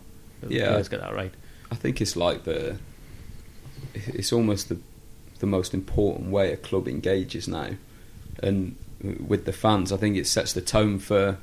[0.48, 0.70] Yeah.
[0.74, 1.32] let's get that right.
[1.70, 2.78] I think it's like the.
[3.94, 4.78] It's almost the
[5.40, 7.70] the most important way a club engages now,
[8.42, 8.76] and
[9.26, 11.38] with the fans, I think it sets the tone for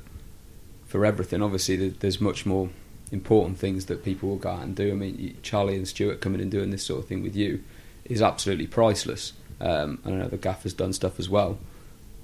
[0.86, 1.42] for everything.
[1.42, 2.70] Obviously, there's much more
[3.12, 4.90] important things that people will go out and do.
[4.90, 7.62] I mean, Charlie and Stewart coming and doing this sort of thing with you
[8.04, 9.32] is absolutely priceless.
[9.60, 11.58] Um, and I know the gaffer's done stuff as well,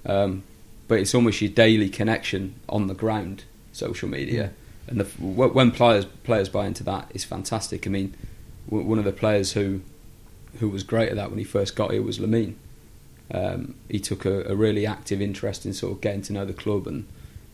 [0.05, 0.43] um,
[0.87, 4.53] but it's almost your daily connection on the ground, social media,
[4.87, 7.85] and the, when players players buy into that, it's fantastic.
[7.85, 8.15] I mean,
[8.69, 9.81] w- one of the players who
[10.59, 12.55] who was great at that when he first got here was Lamine.
[13.31, 16.53] Um, he took a, a really active interest in sort of getting to know the
[16.53, 17.05] club and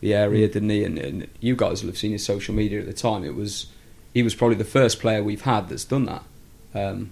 [0.04, 0.84] the area, didn't he?
[0.84, 3.24] And, and you guys will have seen his social media at the time.
[3.24, 3.66] It was
[4.12, 6.22] he was probably the first player we've had that's done that.
[6.74, 7.10] Um,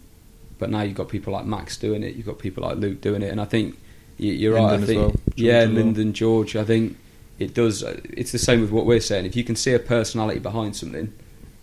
[0.59, 2.15] but now you've got people like Max doing it.
[2.17, 3.79] You've got people like Luke doing it, and I think
[4.19, 4.75] you, you're right.
[4.75, 5.15] I Lynden as think well.
[5.37, 5.85] yeah, George well.
[5.85, 6.57] Lynden Gooch.
[6.57, 6.99] I think
[7.39, 7.83] it does.
[7.83, 9.25] uh, It's the same with what we're saying.
[9.25, 11.13] If you can see a personality behind something,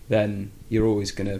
[0.10, 1.40] then you're always going to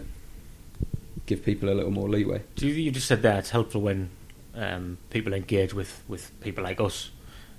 [1.26, 2.42] give people a little more leeway.
[2.54, 4.08] Do you, you just said that it's helpful when
[4.54, 7.10] um, people engage with, with people like us.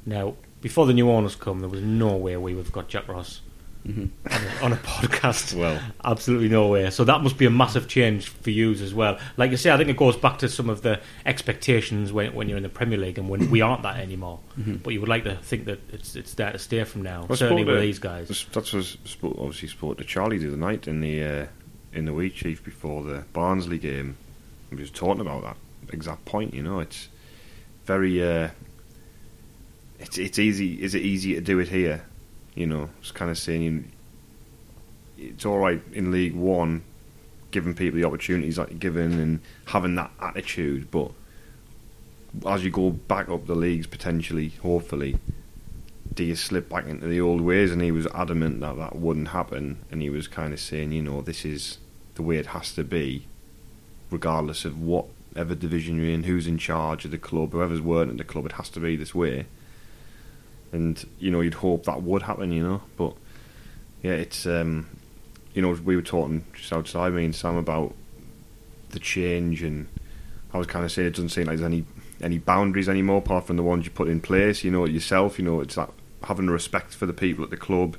[0.06, 3.08] Now, before the new owners come, there was no way we would have got Jack
[3.08, 3.42] Ross
[3.84, 5.56] hmm on a, on a podcast.
[5.60, 6.88] Well, Absolutely no way.
[6.92, 9.18] So that must be a massive change for you as well.
[9.38, 12.48] Like you say, I think it goes back to some of the expectations when when
[12.48, 14.40] you're in the Premier League and when we aren't that anymore.
[14.60, 14.84] Mhm.
[14.84, 17.26] But you would like to think that it's it's there to stay from now.
[17.28, 18.28] I Certainly with to- these guys.
[18.28, 18.40] That's
[19.06, 21.46] spoke, obviously spoke to Charlie the other night in the uh,
[21.92, 24.16] in the week chief before the Barnsley game.
[24.70, 25.58] We was talking about that
[25.92, 26.54] exact point.
[26.54, 27.08] You know, it's
[27.86, 28.22] very.
[28.24, 28.50] Uh,
[30.02, 30.82] it's it's easy.
[30.82, 32.04] Is it easy to do it here?
[32.56, 33.92] You know, it's kind of saying
[35.18, 36.84] it's all right in League One,
[37.52, 41.12] giving people the opportunities that you're given and having that attitude, but
[42.46, 45.18] as you go back up the leagues, potentially, hopefully,
[46.14, 47.72] do you slip back into the old ways?
[47.72, 51.02] And he was adamant that that wouldn't happen, and he was kind of saying, you
[51.02, 51.78] know, this is
[52.16, 53.28] the way it has to be,
[54.10, 58.18] regardless of whatever division you're in, who's in charge of the club, whoever's working at
[58.18, 59.46] the club, it has to be this way.
[60.72, 63.14] And you know, you'd hope that would happen, you know, but
[64.02, 64.88] yeah, it's um,
[65.54, 67.94] you know, we were talking just outside me and Sam about
[68.92, 69.88] the change, and
[70.54, 71.86] I was kind of saying it doesn't seem like there's any
[72.22, 74.64] any boundaries anymore apart from the ones you put in place.
[74.64, 75.38] You know yourself.
[75.38, 75.90] You know it's that
[76.24, 77.98] having respect for the people at the club,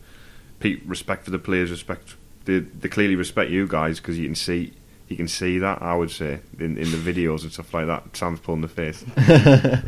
[0.86, 2.16] respect for the players, respect.
[2.44, 4.72] They, they clearly respect you guys because you can see
[5.08, 5.82] you can see that.
[5.82, 8.16] I would say in, in the videos and stuff like that.
[8.16, 9.04] Sam's pulling the face.
[9.18, 9.82] yeah.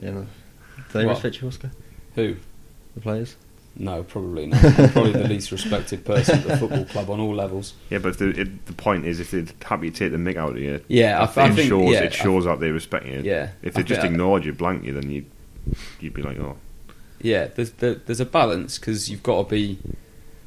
[0.00, 0.22] no.
[0.22, 0.26] Do
[0.92, 1.12] they What?
[1.14, 1.70] respect you, Oscar?
[2.14, 2.36] Who?
[2.94, 3.36] The players?
[3.76, 4.62] No, probably not.
[4.64, 7.74] I'm probably the least respected person at the football club on all levels.
[7.90, 10.36] Yeah, but if the, it, the point is, if they're happy to take the mick
[10.36, 13.06] out of you, Yeah, I, it I think shows yeah, it shows that they respect
[13.06, 13.20] you.
[13.24, 15.24] Yeah, If I they just think- ignored you, blanked you, then you
[15.98, 16.56] you'd be like, oh,
[17.20, 19.78] yeah, there's there, there's a balance because you've got to be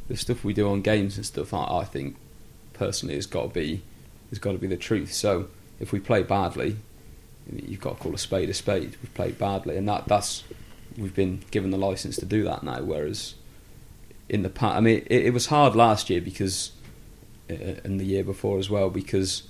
[0.07, 1.53] the stuff we do on games and stuff.
[1.53, 2.15] I, I think
[2.71, 3.81] personally has got to be
[4.29, 5.11] has got to be the truth.
[5.11, 5.49] So
[5.81, 6.77] if we play badly,
[7.51, 8.95] you've got to call a spade a spade.
[9.01, 10.43] We've played badly, and that that's
[10.97, 12.81] we've been given the license to do that now.
[12.81, 13.35] Whereas
[14.27, 16.71] in the past, I mean, it, it was hard last year because
[17.49, 19.43] uh, and the year before as well because.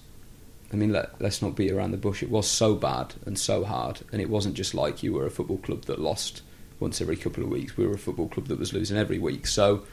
[0.69, 2.21] I mean, let, let's not beat around the bush.
[2.21, 5.31] It was so bad and so hard, and it wasn't just like you were a
[5.31, 6.41] football club that lost
[6.79, 7.77] once every couple of weeks.
[7.77, 9.47] We were a football club that was losing every week.
[9.47, 9.83] So,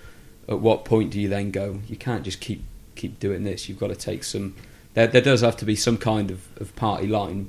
[0.49, 1.81] at what point do you then go?
[1.87, 2.65] You can't just keep
[2.97, 3.69] keep doing this.
[3.69, 4.55] You've got to take some.
[4.95, 7.49] There, there does have to be some kind of, of party line,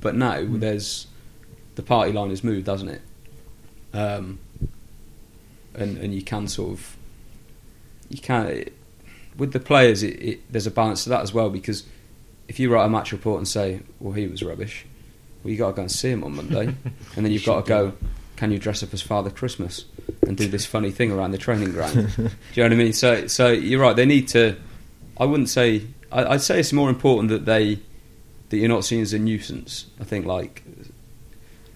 [0.00, 1.06] but now there's
[1.74, 3.02] the party line has moved, hasn't it?
[3.94, 4.40] Um,
[5.74, 6.96] and and you can sort of
[8.08, 8.64] you can
[9.36, 10.02] with the players.
[10.02, 11.84] It, it, there's a balance to that as well because
[12.48, 14.84] if you write a match report and say, "Well, he was rubbish,"
[15.42, 16.66] well, you got to go and see him on Monday,
[17.16, 17.92] and then you've got to go.
[18.36, 19.84] Can you dress up as Father Christmas
[20.26, 21.94] and do this funny thing around the training ground?
[22.16, 22.92] do you know what I mean?
[22.92, 23.94] So, so you're right.
[23.94, 24.56] They need to.
[25.18, 25.86] I wouldn't say.
[26.10, 27.78] I, I'd say it's more important that they
[28.48, 29.86] that you're not seen as a nuisance.
[30.00, 30.64] I think like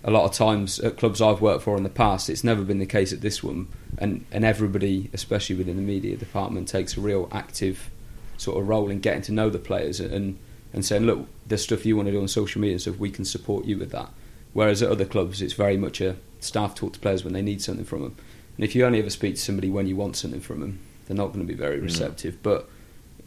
[0.04, 2.78] a lot of times at clubs I've worked for in the past, it's never been
[2.78, 7.00] the case at this one, and and everybody, especially within the media department, takes a
[7.00, 7.90] real active
[8.36, 10.38] sort of role in getting to know the players and
[10.72, 13.10] and saying, look, there's stuff you want to do on social media and stuff we
[13.10, 14.10] can support you with that.
[14.52, 17.62] Whereas at other clubs, it's very much a staff talk to players when they need
[17.62, 18.16] something from them.
[18.56, 21.16] And if you only ever speak to somebody when you want something from them, they're
[21.16, 21.84] not going to be very mm.
[21.84, 22.42] receptive.
[22.42, 22.68] But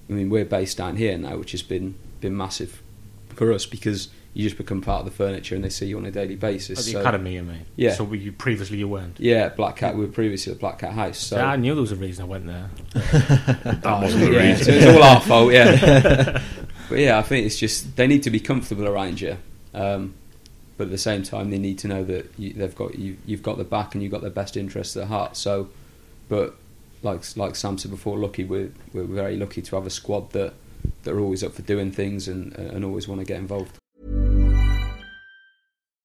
[0.10, 2.82] I mean, we're based down here now, which has been been massive
[3.30, 6.06] for us because you just become part of the furniture and they see you on
[6.06, 6.80] a daily basis.
[6.80, 7.66] At the So- academy, you mean?
[7.76, 7.94] Yeah.
[7.96, 9.20] So were you previously you weren't.
[9.20, 9.96] Yeah, Black Cat.
[9.96, 11.18] We were previously at Black Cat House.
[11.20, 12.70] So I knew there was a reason I went there.
[13.82, 14.66] That wasn't the yeah, reason.
[14.66, 15.52] so it's all our fault.
[15.54, 16.42] Yeah,
[16.90, 19.38] but yeah, I think it's just they need to be comfortable around you,
[19.74, 20.14] um,
[20.78, 23.44] but at the same time they need to know that you, they've got you, you've
[23.44, 25.36] got their back and you've got their best interests at heart.
[25.36, 25.70] So,
[26.30, 26.56] but
[27.04, 30.54] like like Sam said before, lucky we're we're very lucky to have a squad that
[31.04, 33.78] that are always up for doing things and and always want to get involved.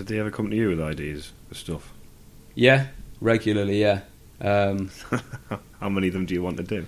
[0.00, 1.92] Did they ever come to you with ideas for stuff?
[2.54, 2.86] Yeah,
[3.20, 3.82] regularly.
[3.82, 4.00] Yeah.
[4.40, 4.90] Um,
[5.78, 6.86] How many of them do you want to do?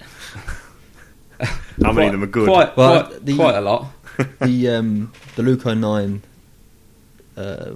[1.82, 2.48] How many of them are good?
[2.48, 3.86] Quite, Well, quite, the- quite a lot.
[4.40, 6.22] the um, the Luke O'Nien
[7.36, 7.72] uh,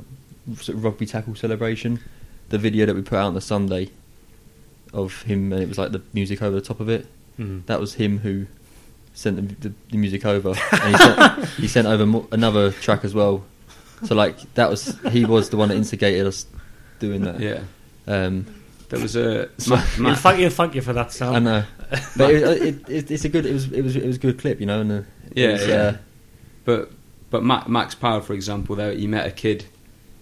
[0.57, 2.01] sort of rugby tackle celebration,
[2.49, 3.90] the video that we put out on the Sunday
[4.94, 7.07] of him, and it was like the music over the top of it.
[7.38, 7.66] Mm.
[7.66, 8.46] That was him who
[9.12, 13.05] sent the, the, the music over, and he sent, he sent over mo- another track
[13.05, 13.44] as well.
[14.04, 16.46] So like that was he was the one that instigated us
[16.98, 17.40] doing that.
[17.40, 17.61] Yeah.
[18.06, 18.46] Um,
[18.88, 21.35] There was a So- Ma- Yeah, thank you, thank you for that, Sam.
[21.35, 21.64] I know,
[22.16, 23.44] but it, it, it, it's a good.
[23.46, 24.80] It was it was it was a good clip, you know.
[24.80, 25.02] And uh,
[25.35, 25.74] Yeah, was, yeah.
[25.76, 25.96] Uh,
[26.64, 26.90] But
[27.30, 29.64] but Ma- Max Power, for example, there he met a kid,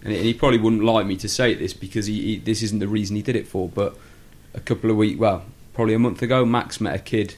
[0.03, 2.63] and he, and he probably wouldn't like me to say this because he, he this
[2.63, 3.69] isn't the reason he did it for.
[3.69, 3.95] But
[4.55, 7.35] a couple of weeks, well, probably a month ago, Max met a kid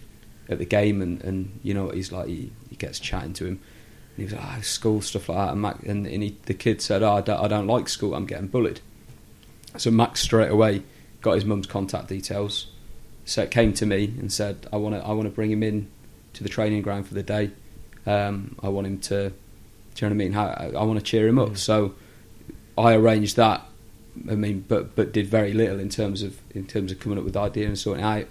[0.50, 3.60] at the game, and, and you know he's like he, he gets chatting to him,
[4.18, 6.54] and he was like, oh, school stuff like that, and Max, and, and he, the
[6.54, 8.82] kid said, oh, I don't, I don't like school, I'm getting bullied.
[9.78, 10.82] So Max straight away
[11.22, 12.68] got his mum's contact details,
[13.26, 15.62] so it came to me and said, I want to I want to bring him
[15.62, 15.90] in
[16.34, 17.52] to the training ground for the day.
[18.06, 19.36] Um, I want him to, do
[19.98, 20.32] you know what I mean?
[20.32, 21.50] How, I want to cheer him up.
[21.50, 21.58] Mm.
[21.58, 21.94] So
[22.78, 23.66] I arranged that.
[24.30, 27.24] I mean, but but did very little in terms of in terms of coming up
[27.24, 28.26] with the idea and sorting out.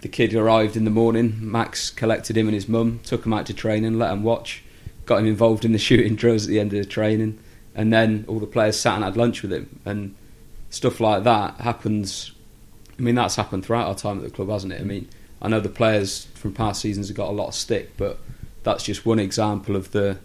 [0.00, 1.38] The kid arrived in the morning.
[1.40, 4.62] Max collected him and his mum, took him out to training, let him watch,
[5.08, 7.38] got him involved in the shooting drills at the end of the training,
[7.74, 10.14] and then all the players sat and had lunch with him and
[10.70, 12.32] stuff like that happens.
[12.98, 14.80] I mean, that's happened throughout our time at the club, hasn't it?
[14.80, 15.08] I mean,
[15.40, 18.18] I know the players from past seasons have got a lot of stick, but
[18.62, 20.18] that's just one example of the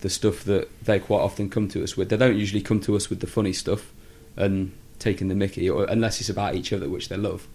[0.00, 2.08] the stuff that they quite often come to us with.
[2.08, 3.92] They don't usually come to us with the funny stuff
[4.34, 7.46] and taking the mickey, or unless it's about each other, which they love.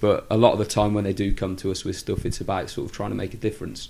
[0.00, 2.40] But a lot of the time, when they do come to us with stuff, it's
[2.40, 3.88] about sort of trying to make a difference.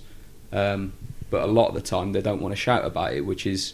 [0.51, 0.93] Um,
[1.29, 3.73] but a lot of the time, they don't want to shout about it, which is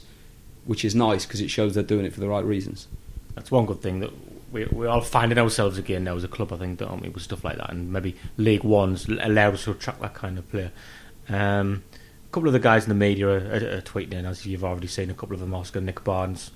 [0.65, 2.88] which is nice because it shows they're doing it for the right reasons.
[3.36, 4.12] That's one good thing that
[4.52, 6.54] we we're all finding ourselves again now as a club.
[6.54, 9.72] I think don't we with stuff like that, and maybe League One's allowed us to
[9.72, 10.72] attract that kind of player.
[11.30, 11.84] Um,
[12.26, 14.63] a couple of the guys in the media are, are, are tweeting, in, as you've
[14.63, 15.10] already seen.
[15.10, 16.52] A couple of them asking Nick Barnes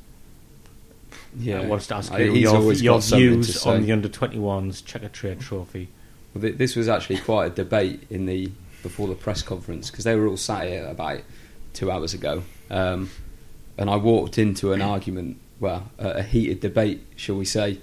[1.37, 4.09] Yeah, uh, wants to ask you your, your got something to views on the under
[4.09, 5.89] twenty ones Checkatrade trophy.
[6.33, 8.51] Well, th- this was actually quite a debate in the
[8.83, 11.21] before the press conference because they were all sat here about
[11.73, 13.09] two hours ago, um,
[13.77, 17.79] and I walked into an argument, well, a, a heated debate, shall we say?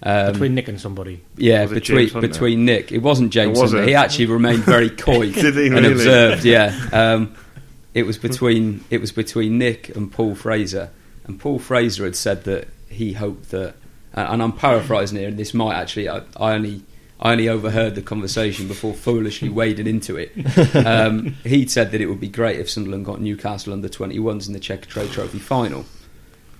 [0.00, 2.28] Um, Between Nick and somebody, yeah, between James Hunter?
[2.28, 2.92] between Nick.
[2.92, 3.58] It wasn't James.
[3.58, 3.88] It wasn't?
[3.88, 5.92] He actually remained very coy Did he and really?
[5.92, 6.44] observed.
[6.44, 7.34] Yeah, um,
[7.94, 10.90] it was between it was between Nick and Paul Fraser,
[11.24, 13.74] and Paul Fraser had said that he hoped that,
[14.12, 16.82] and and I'm paraphrasing here, and this might actually I, I only.
[17.20, 20.32] I only overheard the conversation before foolishly wading into it.
[20.76, 24.52] Um, he'd said that it would be great if Sunderland got Newcastle under 21s in
[24.52, 25.84] the Checkatrade Trophy final.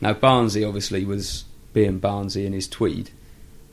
[0.00, 3.10] Now, Barnsley obviously was being Barnsley in his tweed,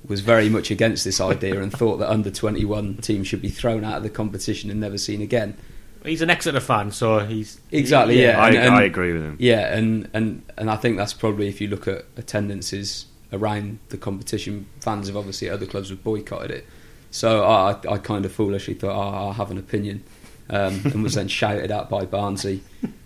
[0.08, 3.84] was very much against this idea and thought that under 21 teams should be thrown
[3.84, 5.58] out of the competition and never seen again.
[6.04, 8.40] He's an Exeter fan, so he's Exactly, yeah.
[8.40, 9.38] I, and- and- I agree with him.
[9.40, 13.98] Yeah, and, and, and I think that's probably if you look at attendances around the
[13.98, 16.68] competition, fans have obviously other clubs have boycotted it.
[17.16, 20.04] So I, I- kind of foolishly thought, oh, I have an opinion,
[20.50, 22.62] um, and was then shouted at by Barnsley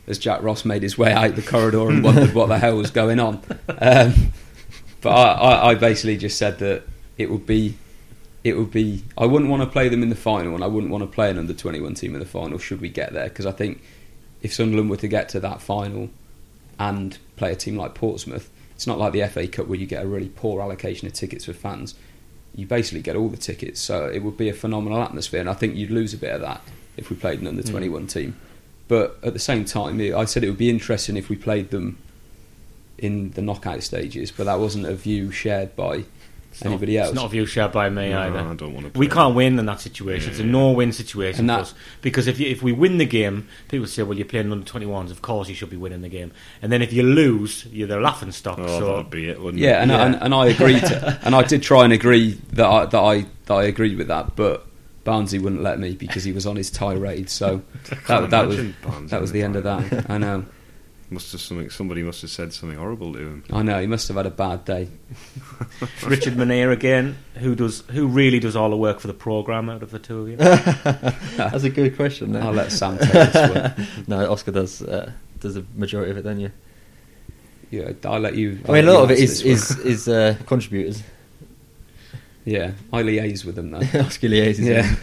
[0.08, 2.89] as Jack Ross made his way out the corridor and wondered what the hell was
[2.89, 3.36] going on.
[3.78, 4.32] Um,
[5.02, 6.84] but I, I, I basically just said that
[7.19, 7.78] it would be,
[8.43, 9.04] it would be.
[9.15, 11.30] I wouldn't want to play them in the final, and I wouldn't want to play
[11.30, 12.58] an under twenty one team in the final.
[12.58, 13.30] Should we get there?
[13.30, 13.82] Because I think
[14.41, 16.10] if Sunderland were to get to that final
[16.80, 20.04] and play a team like Portsmouth, it's not like the FA Cup where you get
[20.04, 21.93] a really poor allocation of tickets for fans.
[22.56, 25.54] You basically get all the tickets, so it would be a phenomenal atmosphere, and I
[25.54, 26.62] think you'd lose a bit of that
[26.98, 27.72] if we played an under mm-hmm.
[27.72, 28.36] twenty one team.
[28.88, 32.00] But at the same time, I said it would be interesting if we played them
[32.98, 36.04] in the knockout stages, but that wasn't a view shared by
[36.52, 37.10] It's not- anybody else.
[37.10, 38.40] It's not a view shared by me No, either.
[38.40, 39.00] I don't want to.
[39.00, 40.32] We can't win in that situation.
[40.32, 40.52] It's a Yeah.
[40.52, 41.74] no-win situation And for us.
[42.02, 45.12] Because if you, if we win the game, people say, "Well, you're playing under 21s.
[45.12, 46.32] Of course, you should be winning the game."
[46.62, 48.58] And then if you lose, you're the laughing stock.
[48.60, 49.84] Oh, so that'd be it, wouldn't Yeah, it?
[49.84, 50.06] and, Yeah.
[50.06, 53.26] and and I agreed, to, and I did try and agree that I that I
[53.46, 54.66] that I agreed with that, but
[55.06, 57.30] Barnsley wouldn't let me because he was on his tirade.
[57.30, 57.62] So
[58.08, 60.06] that, that was imagine that was the end of that.
[60.10, 60.46] I know,
[61.12, 61.69] Must have something.
[61.72, 63.43] Somebody must have said something horrible to him.
[63.52, 63.82] I know.
[63.82, 64.89] He must have had a bad day.
[66.06, 69.82] Richard Manere again, who does who really does all the work for the program out
[69.82, 70.36] of the two of you?
[71.38, 72.36] That's a good question.
[72.36, 73.88] I'll let Sam take this one.
[74.08, 76.52] no Oscar does uh, does a majority of it, don't you?
[77.72, 78.60] Yeah, I'll let you.
[78.69, 81.02] I mean, a I'll lot of it is is answer is uh, contributors.
[82.45, 82.74] yeah.
[82.93, 83.80] I liaise with them though.
[84.00, 84.60] Oscar liaises.
[84.65, 84.95] Yeah.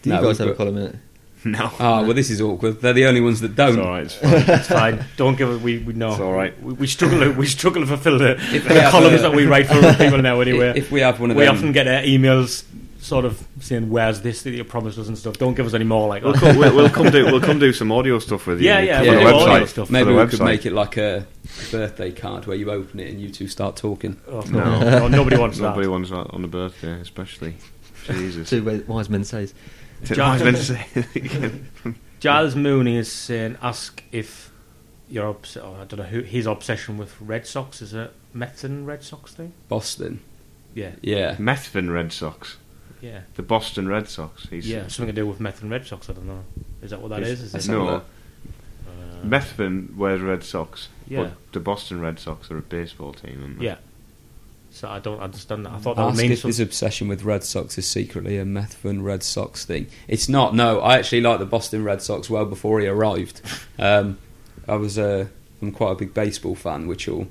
[0.00, 0.96] Do you No, guys have a column in it?
[1.44, 1.70] No.
[1.78, 2.82] Ah, well, this is awkward.
[2.82, 3.78] They're the only ones that don't.
[3.78, 4.02] It's all right.
[4.04, 4.58] It's fine.
[4.58, 5.04] It's fine.
[5.16, 5.62] Don't give it.
[5.62, 6.10] We, we know.
[6.10, 6.52] It's all right.
[6.62, 7.20] We, we struggle.
[7.20, 10.40] To, we struggle to fulfil the, the columns a- that we write for people now.
[10.40, 12.64] Anyway, If we have one of we them, often get uh, emails
[12.98, 15.84] sort of saying, "Where's this that you promised us and stuff?" Don't give us any
[15.86, 16.22] more like.
[16.24, 18.66] We'll, come, we'll, we'll come do we'll come do some audio stuff with you.
[18.68, 19.48] Yeah, yeah, for we'll the do website.
[19.54, 19.90] audio stuff.
[19.90, 20.30] maybe we website.
[20.30, 21.26] could make it like a
[21.70, 24.20] birthday card where you open it and you two start talking.
[24.28, 24.80] Oh, No.
[24.80, 25.70] no, no, nobody wants that.
[25.70, 27.54] Nobody wants that on the birthday, especially.
[28.06, 28.50] Jesus.
[28.50, 29.54] Two wise men says.
[30.18, 31.94] I was meant to say.
[32.20, 34.50] Giles Mooney is saying, "Ask if
[35.08, 38.86] your obs- oh, I don't know who his obsession with Red Sox is a Methven
[38.86, 40.20] Red Sox thing." Boston,
[40.74, 41.36] Yeah, yeah.
[41.36, 42.56] Methven Red Sox.
[43.00, 44.46] yeah, The Boston Red Sox.
[44.50, 44.82] He's, yeah.
[44.88, 46.08] Something to do with Methven Red Sox.
[46.10, 46.44] I don't know.
[46.82, 47.54] Is that what that Is- is?
[47.54, 47.72] Is it?
[47.72, 47.84] No.
[47.84, 48.04] look.
[48.86, 50.88] Uh, Methven wears Red Sox.
[51.06, 51.22] Yeah.
[51.24, 53.40] But the Boston Red Sox are a baseball team.
[53.42, 53.64] aren't they?
[53.66, 53.76] yeah.
[54.70, 55.72] So I don't understand that.
[55.72, 58.44] I thought that would Ask mean if his obsession with Red Sox is secretly a
[58.44, 59.88] Methven Red Sox thing.
[60.06, 60.54] It's not.
[60.54, 63.40] No, I actually liked the Boston Red Sox well before he arrived.
[63.78, 64.18] Um,
[64.68, 65.26] I was uh,
[65.60, 67.28] I'm quite a big baseball fan, which will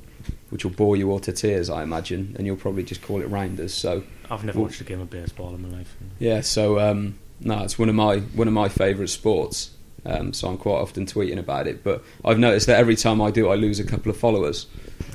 [0.49, 3.27] which will bore you all to tears, I imagine, and you'll probably just call it
[3.27, 3.73] Rounders.
[3.73, 5.95] So I've never watched a game of baseball in my life.
[6.19, 9.71] yeah, so um, no, it's one of my one of my favourite sports.
[10.05, 11.83] Um, so I'm quite often tweeting about it.
[11.83, 14.65] But I've noticed that every time I do, I lose a couple of followers.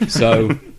[0.09, 0.59] So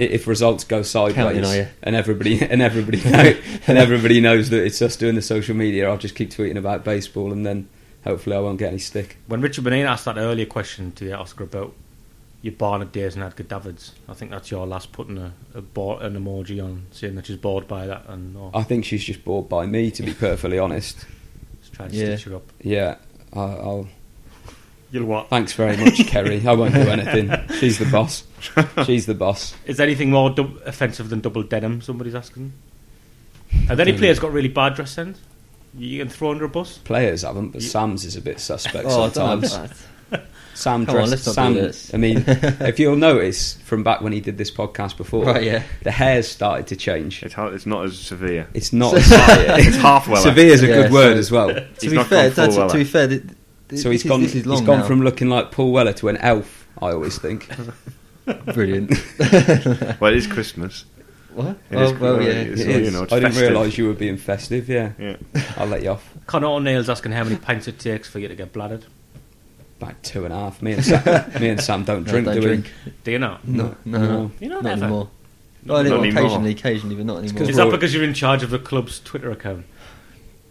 [0.00, 1.66] if results go sideways, are you?
[1.82, 3.34] and everybody and everybody know,
[3.66, 6.84] and everybody knows that it's us doing the social media, I'll just keep tweeting about
[6.84, 7.68] baseball, and then
[8.04, 9.16] hopefully I won't get any stick.
[9.26, 11.74] When Richard Benin asked that earlier question to the Oscar about
[12.42, 15.98] your Barnet days and Edgar Davids, I think that's your last putting a, a bo-
[15.98, 19.22] an emoji on saying that she's bored by that and oh, I think she's just
[19.24, 21.04] bored by me, to be perfectly honest.
[21.60, 22.16] just trying to Yeah.
[22.16, 22.50] stitch her up.
[22.62, 22.96] Yeah,
[23.34, 23.88] I, I'll.
[24.92, 25.28] You'll what?
[25.28, 26.44] Thanks very much, Kerry.
[26.46, 27.30] I won't do anything.
[27.58, 28.24] She's the boss.
[28.86, 29.54] She's the boss.
[29.66, 31.80] Is there anything more dub- offensive than double denim?
[31.82, 32.52] Somebody's asking.
[33.68, 35.18] Have any players got really bad dress sense?
[35.76, 36.78] You can throw under a bus.
[36.78, 39.54] Players haven't, but You- Sam's is a bit suspect Oh, don't sometimes.
[39.54, 39.70] about
[40.54, 41.10] Sam Come on, dressed.
[41.10, 41.94] let's not Sam, do this.
[41.94, 45.62] I mean, if you'll notice from back when he did this podcast before, Right, yeah.
[45.84, 47.22] the hair's started to change.
[47.22, 48.48] It's, hard, it's not as severe.
[48.52, 48.94] It's not.
[48.96, 49.46] as severe.
[49.58, 50.20] It's half well.
[50.22, 51.48] Severe is a Yeah, good word as well.
[51.54, 54.02] To He's be not fair, gone full that's- to be fair, th- th- So this
[54.02, 54.22] he's is- gone.
[54.22, 54.86] This is long he's gone now.
[54.86, 56.66] from looking like Paul Weller to an elf.
[56.82, 57.48] I always think.
[58.54, 58.90] Brilliant.
[60.00, 60.84] Well, it is Christmas.
[61.34, 61.56] what?
[61.70, 62.30] It Oh, is well, cool, yeah.
[62.30, 62.60] it is.
[62.60, 63.50] It you know, it's I didn't festive.
[63.50, 64.68] realise you were being festive.
[64.68, 65.16] Yeah, Yeah.
[65.56, 66.08] I'll let you off.
[66.26, 68.84] Connor O'Neill's asking how many pints it takes for you to get bladdered.
[69.80, 70.60] About two and a half.
[70.62, 72.26] Me and Sam, me and Sam don't No, drink.
[72.26, 72.70] don't do drink.
[73.04, 73.38] Do you know?
[73.44, 74.06] No, no, No.
[74.24, 74.30] no.
[74.40, 74.84] You know, not never.
[74.84, 75.08] anymore.
[75.64, 76.22] Not Well, anymore.
[76.22, 77.42] occasionally, occasionally, but not anymore.
[77.48, 79.58] Is that because you're in charge of the club's Twitter account?
[79.58, 79.64] we?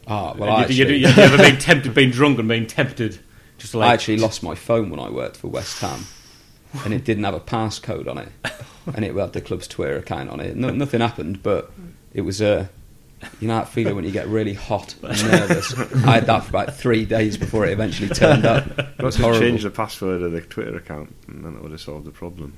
[0.07, 2.47] Ah, well, And I you, you, actually, you, you ever been tempted, been drunk and
[2.47, 3.19] been tempted?
[3.59, 6.05] Just like I actually lost my phone when I worked for West Ham,
[6.85, 8.29] and it didn't have a passcode on it,
[8.93, 10.55] and it had the club's Twitter account on it.
[10.55, 11.71] No, nothing happened, but
[12.13, 12.69] it was a.
[13.41, 15.77] You know that feeling when you get really hot and nervous.
[16.05, 18.65] I had that for about three days before it eventually turned up.
[18.65, 19.41] It was Let's just horrible.
[19.41, 22.53] change the password of the Twitter account, and then it would have solved the problem.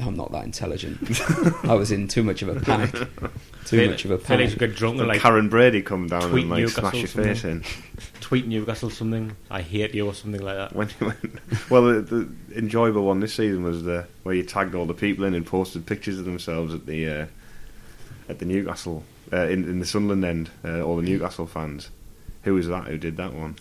[0.00, 1.18] I'm not that intelligent.
[1.64, 2.90] I was in too much of a panic.
[3.64, 4.58] Too Feel- much of a Felix panic.
[4.58, 7.44] get drunk and Like like Karren Brady come down and like Newcastle smash your face
[7.44, 7.64] in.
[8.32, 9.36] Tweet Newcastle something?
[9.50, 10.74] I hate you or something like that.
[10.74, 14.86] When, when, well, the, the enjoyable one this season was the where you tagged all
[14.86, 17.26] the people in and posted pictures of themselves at the uh,
[18.30, 19.04] at the Newcastle
[19.34, 21.90] uh, in, in the Sunderland end, uh, all the Newcastle fans.
[22.44, 22.84] Who was that?
[22.84, 23.56] Who did that one?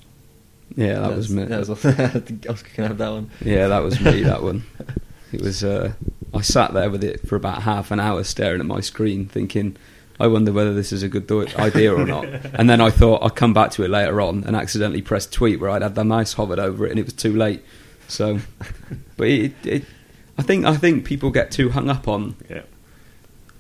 [0.78, 1.44] Yeah, that was me.
[1.44, 3.30] That was, I think Oscar can have that one.
[3.42, 4.24] Yeah, that was me.
[4.24, 4.64] That one.
[5.34, 5.64] It was.
[5.64, 5.94] Uh,
[6.34, 9.78] I sat there with it for about half an hour, staring at my screen, thinking,
[10.22, 13.36] "I wonder whether this is a good idea or not." and then I thought I'd
[13.36, 16.34] come back to it later on, and accidentally pressed tweet where I'd had the mouse
[16.34, 17.64] hovered over it, and it was too late.
[18.08, 18.40] So,
[19.18, 19.86] but it, it,
[20.38, 22.64] I think I think people get too hung up on Yeah,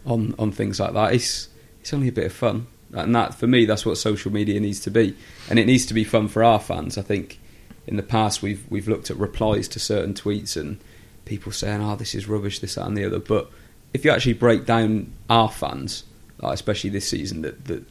[0.05, 1.13] on on things like that.
[1.13, 1.49] It's
[1.79, 4.79] it's only a bit of fun, and that for me, that's what social media needs
[4.81, 5.15] to be,
[5.49, 6.97] and it needs to be fun for our fans.
[6.97, 7.39] I think
[7.87, 10.79] in the past we've we've looked at replies to certain tweets and
[11.25, 13.19] people saying, "Oh, this is rubbish," this, that, and the other.
[13.19, 13.49] But
[13.93, 16.03] if you actually break down our fans,
[16.41, 17.83] like especially this season, that that,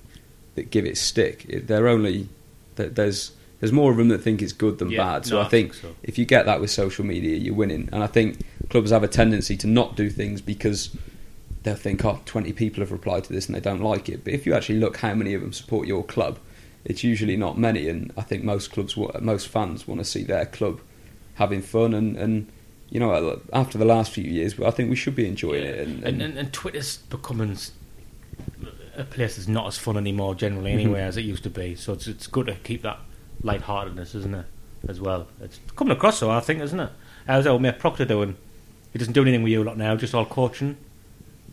[0.55, 2.29] that give it stick, it, they're only
[2.77, 5.27] that there's there's more of them that think it's good than Yeah, bad.
[5.27, 5.95] So no, I I think, so.
[6.03, 7.89] if you get that with social media, you're winning.
[7.93, 8.41] And I think
[8.71, 10.97] clubs have a tendency to not do things because
[11.63, 14.25] they'll think, oh, 20 people have replied to this and they don't like it.
[14.25, 16.39] But if you actually look how many of them support your club,
[16.87, 17.87] it's usually not many.
[17.89, 20.81] And I think most clubs, most fans want to see their club
[21.35, 21.93] having fun.
[21.93, 22.51] And, and
[22.89, 25.87] you know, after the last few years, I think we should be enjoying it.
[25.87, 27.59] And, and, and, and Twitter's becoming
[28.97, 30.81] a place that's not as fun anymore generally Mhm.
[30.81, 31.75] anyway as it used to be.
[31.75, 32.99] So it's it's good to keep that
[33.43, 34.47] lightheartedness, isn't it?
[34.89, 36.91] As well, it's coming across so I think, isn't it?
[37.27, 38.37] How's old mate Proctor doing?
[38.93, 40.77] He doesn't do anything with you a lot now, just all coaching.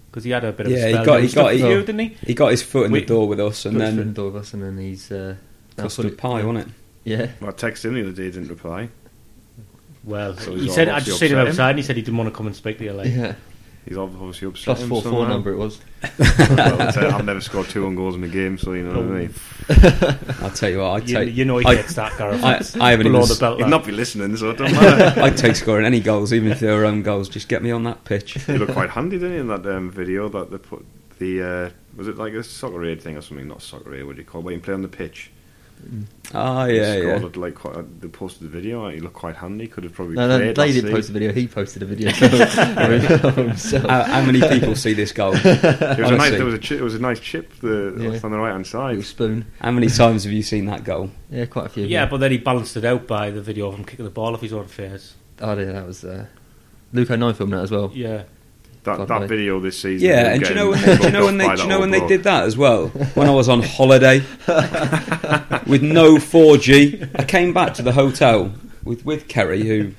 [0.10, 2.00] Because he had a bit of Yeah, a he got- he got- he- you, didn't
[2.00, 2.16] he?
[2.26, 4.08] he got his foot in We- the door with us, and Got foot in then
[4.08, 5.36] the door with us, and then he's uh,
[5.78, 6.74] now custard pie, wasn't it?
[7.04, 8.90] Yeah, I texted him the other day, he didn't reply.
[10.04, 11.52] Well, So he said I just seen him upset him.
[11.52, 12.94] outside, and he said he didn't want to come and speak to you.
[12.94, 13.34] Like, yeah.
[13.88, 14.66] He's obviously upset.
[14.66, 15.80] Plus him four four number it was.
[16.02, 19.08] well, it's, I've never scored two on goals in a game, so you know what
[19.08, 19.34] I mean.
[20.42, 21.36] I'll tell you what, I'd you, take.
[21.36, 22.44] you know he I, gets that, Gareth.
[22.44, 23.60] I, I haven't below even the s- belt.
[23.60, 25.22] He'd not be listening, so it doesn't matter.
[25.22, 27.30] I'd take scoring any goals, even if they were own goals.
[27.30, 28.46] Just get me on that pitch.
[28.48, 30.86] You looked quite handy, didn't he, in that um, video that they put
[31.20, 33.48] the uh, was it like a soccer aid thing or something?
[33.48, 34.46] Not soccer aid, what do you call it?
[34.46, 35.32] When you play on the pitch.
[36.34, 37.18] Ah, He yeah, yeah.
[37.20, 38.84] scored, Like quite, uh, they posted the video.
[38.84, 39.68] Like, he looked quite handy.
[39.68, 41.32] Could have probably No, no, they didn't post the video.
[41.32, 42.10] He posted a video
[43.30, 43.86] of himself.
[43.90, 45.34] How, how many people see this goal?
[45.36, 46.32] It was a nice.
[46.32, 47.54] There was a chip, it was a nice chip.
[47.62, 48.20] The Yeah.
[48.24, 49.04] on the right hand Little side.
[49.06, 49.46] spoon.
[49.62, 51.12] How many times have you seen that goal?
[51.30, 51.86] Yeah, quite a few.
[51.86, 54.34] Yeah, but then he balanced it out by the video of him kicking the ball
[54.34, 55.16] off his own face.
[55.42, 56.26] oh, yeah, that was uh,
[56.94, 57.92] Luke O'Nien filmed that as well.
[57.94, 58.24] Yeah.
[58.88, 60.08] That, that video this season.
[60.08, 61.80] Yeah, and do you know when they, do you know when they, do you know
[61.82, 62.88] when they did that as well?
[63.18, 64.20] When I was on holiday
[65.68, 68.54] with no 4G, I came back to the hotel
[68.86, 69.92] with with Kerry, who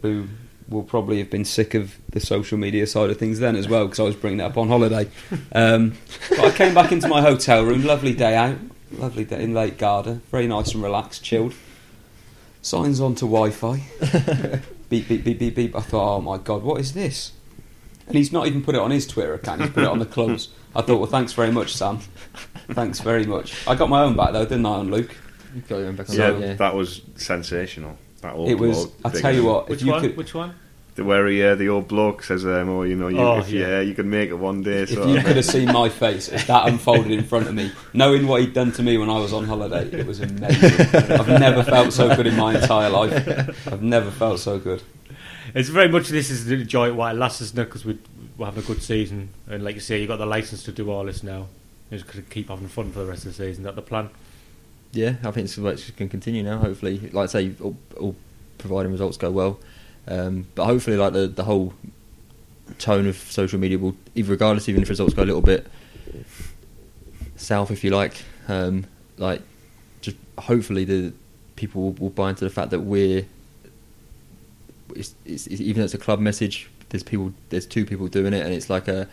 [0.00, 0.28] who
[0.68, 3.84] will probably have been sick of the social media side of things then as well,
[3.84, 5.08] because I was bringing it up on holiday.
[5.52, 5.94] Um,
[6.30, 8.56] but I came back into my hotel room, lovely day out,
[8.92, 11.54] lovely day in Lake Garda, very nice and relaxed, chilled.
[12.62, 13.82] Signs on to Wi-Fi.
[14.88, 15.76] beep beep beep beep beep.
[15.76, 17.32] I thought, oh my god, what is this?
[18.06, 19.60] And he's not even put it on his Twitter account.
[19.62, 20.48] He's put it on the club's.
[20.74, 21.98] I thought, well, thanks very much, Sam.
[22.70, 23.66] Thanks very much.
[23.66, 25.14] I got my own back though, didn't I, on Luke?
[25.54, 26.54] You've got him back on Yeah, that, yeah.
[26.54, 27.98] that was sensational.
[28.22, 28.86] That old It was.
[28.86, 30.00] bloke I tell you what, Which if you one?
[30.00, 30.54] could, Which one?
[30.94, 33.50] The- where he, uh, the old bloke says, um, "Oh, you know, you, Oh, if
[33.50, 33.78] you, yeah.
[33.78, 36.28] uh, you can make it one day." if So you could have seen my face
[36.28, 39.18] as that unfolded in front of me, knowing what he'd done to me when I
[39.18, 40.86] was on holiday, it was amazing.
[40.94, 43.66] I've never felt so good in my entire life.
[43.72, 44.82] I've never felt so good.
[45.54, 47.64] It's very much this is the joy while it lasts, isn't it?
[47.64, 47.98] Because we
[48.36, 50.90] we're having a good season, and like you say, you've got the license to do
[50.90, 51.48] all this now.
[51.90, 53.62] You just got to keep having fun for the rest of the season.
[53.62, 54.08] Is that the plan?
[54.92, 56.58] Yeah, I think it's what can continue now.
[56.58, 58.16] Hopefully, like I say, all, all
[58.58, 59.60] providing results go well.
[60.08, 61.74] Um, but hopefully, like the the whole
[62.78, 65.66] tone of social media will, regardless, even if results go a little bit
[67.36, 68.86] south, if you like, um,
[69.18, 69.42] like
[70.00, 71.12] just hopefully the
[71.56, 73.26] people will, will buy into the fact that we're.
[74.96, 78.32] It's, it's, it's, even though it's a club message, there's people, there's two people doing
[78.32, 79.08] it, and it's like a.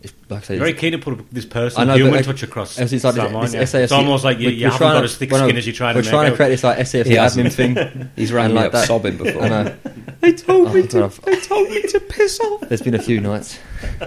[0.00, 2.12] It's like I say, You're very it's- keen to put this I personal know, human
[2.12, 2.78] but, uh, touch across.
[2.78, 3.80] It's, it's like Sam, this, aren't you?
[3.80, 5.46] it's almost like you, we're- you we're haven't trying got to- as thick well, no,
[5.48, 6.30] skin as you try to We're make trying out.
[6.30, 8.10] to create this like SAFC He admin thing.
[8.16, 9.42] He's rang like up that- sobbing before.
[9.42, 9.76] I know.
[10.20, 10.98] They told me Oh, to.
[11.00, 12.60] God, They told me to piss off.
[12.62, 13.56] There's been a few nights,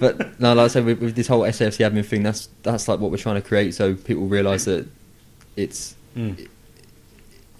[0.00, 3.00] but no, like I said, with, with this whole SAFC admin thing, that's that's like
[3.00, 4.86] what we're trying to create, so people realise that
[5.56, 6.46] it's Mm.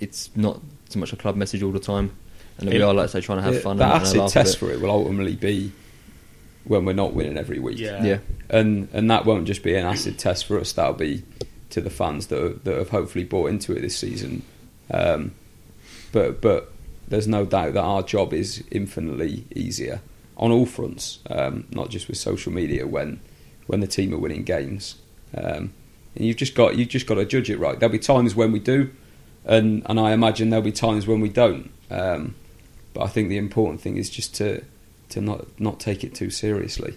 [0.00, 2.11] it's not so much a club message all the time,
[2.59, 3.76] and that It- we are like I say trying to have The- fun.
[3.76, 5.72] The and, and acid laugh test for it will ultimately be
[6.64, 7.78] when we're not winning every week.
[7.78, 8.04] Yeah.
[8.04, 8.18] yeah,
[8.50, 10.72] and and that won't just be an acid test for us.
[10.72, 11.22] That'll be
[11.70, 14.42] to the fans that have, that have hopefully bought into it this season.
[14.90, 15.32] Um,
[16.12, 16.72] but but
[17.09, 20.00] there's no doubt that our job is infinitely easier
[20.36, 23.20] on all fronts, um, not just with social media when
[23.66, 24.96] when the team are winning games.
[25.36, 25.72] Um,
[26.16, 27.78] And you've just got you've just got to judge it right.
[27.78, 28.90] There'll be times when we do,
[29.44, 31.70] and and I imagine there'll be times when we don't.
[31.90, 32.34] Um,
[32.97, 34.64] but I think the important thing is just to
[35.11, 36.97] to not not take it too seriously.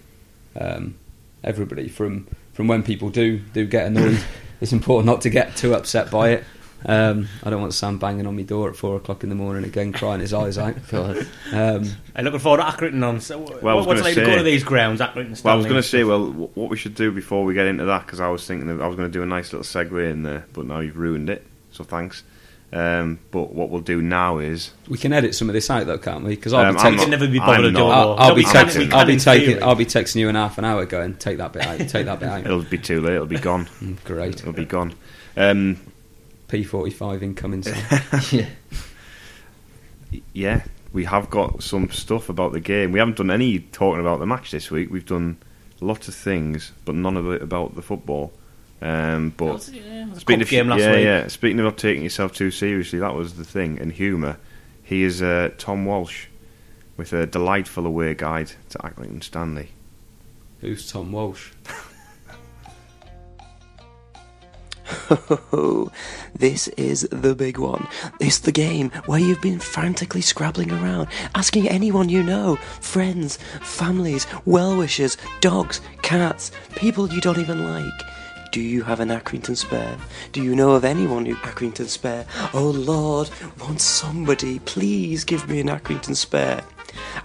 [0.57, 0.95] Um,
[1.43, 4.23] everybody from from when people do do get annoyed,
[4.61, 6.43] it's important not to get too upset by it.
[6.85, 9.65] Um, I don't want Sam banging on my door at four o'clock in the morning
[9.65, 10.75] again, crying his eyes out.
[10.89, 11.27] God.
[11.51, 13.19] Um, I'm looking forward to Accrington on.
[13.19, 15.43] So, Well, I well, was what's it gonna like to go to these grounds, Accrington?
[15.43, 17.83] Well, I was going to say, well, what we should do before we get into
[17.83, 20.09] that, because I was thinking of, I was going to do a nice little segue
[20.09, 21.45] in there, but now you've ruined it.
[21.73, 22.23] So thanks.
[22.71, 25.97] Um, but what we'll do now is we can edit some of this out though,
[25.97, 26.35] can't we?
[26.35, 27.09] Because I'll Um, be I'm texting.
[27.09, 28.19] never be I'm bothered to do I'll, all.
[28.19, 28.93] I'll No, be we can- we texting.
[28.93, 29.63] I'll be in taking.
[29.63, 31.79] I'll be texting you in half an hour, going take that bit out.
[31.79, 32.45] Take that bit out.
[32.45, 33.15] it'll be too late.
[33.15, 33.65] It'll be gone.
[33.81, 34.39] Mm, Great.
[34.41, 34.93] It'll be gone.
[35.35, 35.77] Um,
[36.47, 37.63] P forty five incoming.
[37.63, 37.75] soon.
[38.31, 38.45] yeah.
[40.33, 40.61] yeah,
[40.93, 42.91] we have got some stuff about the game.
[42.91, 44.89] We haven't done any talking about the match this week.
[44.91, 45.37] We've done
[45.81, 48.31] lots of things, but none of it about the football.
[48.81, 51.03] Um, but What's it- yeah, it was a Speaking of game last yeah, week.
[51.03, 51.27] yeah.
[51.27, 53.77] Speaking about taking yourself too seriously, that was the thing.
[53.79, 54.37] And humour,
[54.83, 56.27] he is uh, Tom Walsh
[56.97, 59.69] with a delightful away guide to Accrington Stanley.
[60.61, 61.51] Who's Tom Walsh?
[65.51, 65.91] Oh,
[66.35, 67.87] this is the big one.
[68.19, 74.25] It's the game where you've been frantically scrabbling around, asking anyone you know friends, families,
[74.45, 77.93] well wishers, dogs, cats, people you don't even like.
[78.51, 79.95] Do you have an Accrington spare?
[80.31, 82.25] Do you know of anyone who Accrington spare?
[82.51, 83.29] Oh Lord,
[83.59, 86.63] won't somebody please give me an Accrington spare?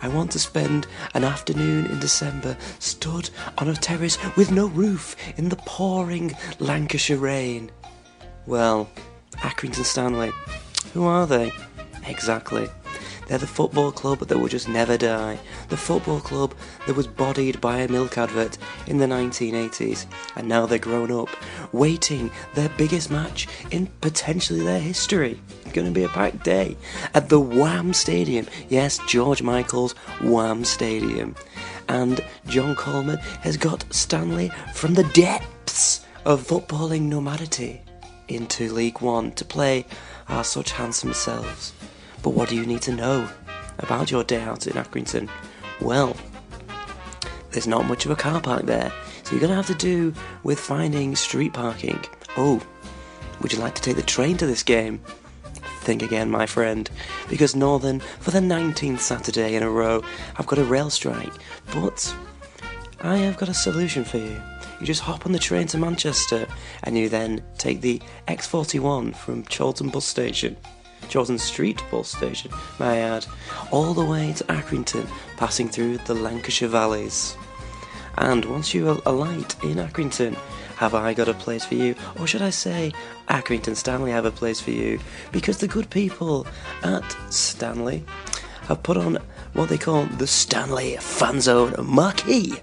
[0.03, 5.16] I want to spend an afternoon in December stood on a terrace with no roof
[5.39, 7.70] in the pouring Lancashire rain.
[8.47, 8.91] Well,
[9.37, 10.31] Accrington Stanley,
[10.93, 11.53] who are they?
[12.07, 12.68] Exactly.
[13.27, 15.39] They're the football club that will just never die.
[15.68, 16.55] The football club
[16.87, 20.07] that was bodied by a milk advert in the 1980s.
[20.37, 21.31] And now they're grown up,
[21.72, 25.41] waiting their biggest match in potentially their history.
[25.62, 26.77] It's going to be a packed day
[27.14, 28.47] at the Wham Stadium.
[28.68, 31.35] Yes, George Michael's Wham Stadium.
[31.89, 37.81] And John Coleman has got Stanley from the depths of footballing nomadity
[38.29, 39.85] into League One to play
[40.29, 41.72] our such handsome selves.
[42.25, 43.29] But what do you need to know
[43.79, 45.29] about your day out in Accrington?
[45.81, 46.16] Well,
[47.51, 48.91] there's not much of a car park there,
[49.22, 52.03] so you're going to have to do with finding street parking.
[52.39, 52.62] Oh,
[53.41, 55.01] would you like to take the train to this game?
[55.81, 56.89] Think again, my friend,
[57.29, 60.03] because Northern, for the 19th Saturday in a row,
[60.39, 61.33] I've got a rail strike,
[61.75, 62.16] but
[63.03, 64.41] I have got a solution for you.
[64.81, 66.47] You just hop on the train to Manchester,
[66.85, 70.57] and you then take the X41 from Chorlton bus station,
[71.11, 73.27] Chorlton Street bus station, may I add,
[73.71, 77.37] all the way to Accrington, passing through the Lancashire valleys.
[78.17, 80.35] And once you alight in Accrington,
[80.77, 81.95] have I got a place for you?
[82.19, 82.93] Or should I say,
[83.29, 85.01] Accrington Stanley have a place for you?
[85.33, 86.47] Because the good people
[86.83, 88.05] at Stanley
[88.63, 89.19] have put on
[89.53, 92.55] what they call the Stanley Fan Zone Marquee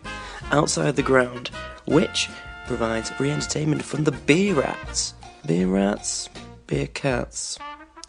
[0.51, 1.49] outside the ground,
[1.85, 2.29] which
[2.67, 5.13] provides free entertainment from the beer rats.
[5.45, 6.29] Beer rats?
[6.67, 7.57] Beer cats?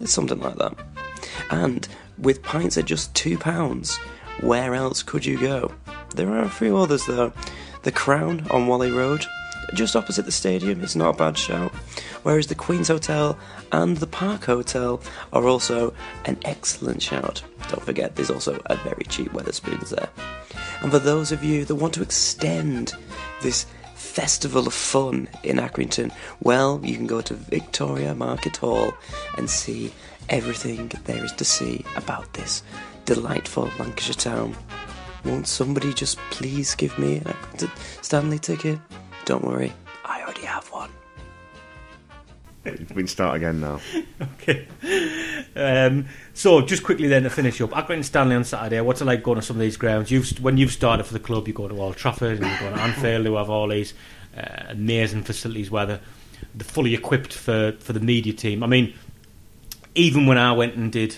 [0.02, 0.74] It's something like that.
[1.50, 1.88] And
[2.18, 3.98] with pints at just £2,
[4.40, 5.72] where else could you go?
[6.14, 7.32] There are a few others though.
[7.84, 9.24] The Crown on Whalley Road,
[9.74, 11.72] just opposite the stadium, it's not a bad shout.
[12.22, 13.38] Whereas the Queen's Hotel
[13.70, 15.00] and the Park Hotel
[15.32, 15.94] are also
[16.24, 17.42] an excellent shout.
[17.68, 20.10] Don't forget, there's also a very cheap Wetherspoons there.
[20.80, 22.92] And for those of you that want to extend
[23.40, 23.66] this
[24.12, 28.92] festival of fun in Accrington, well, you can go to Victoria Market Hall
[29.38, 29.90] and see
[30.28, 32.62] everything there is to see about this
[33.06, 34.54] delightful Lancashire town.
[35.24, 37.70] Won't somebody just please give me an Accrington
[38.02, 38.78] Stanley ticket?
[39.24, 39.72] Don't worry,
[40.04, 40.90] I already have one.
[42.64, 43.80] We can start again now.
[44.42, 44.66] Okay.
[45.54, 48.80] Um, so, just quickly then to finish up, Accrington Stanley on Saturday.
[48.80, 50.10] What's it like going to some of these grounds?
[50.10, 52.74] You've when you've started for the club, you go to Old Trafford and you go
[52.74, 53.94] to Anfield, who have all these
[54.36, 56.00] uh, amazing facilities where they're,
[56.54, 58.62] they're fully equipped for, for the media team.
[58.62, 58.94] I mean,
[59.94, 61.16] even when I went and did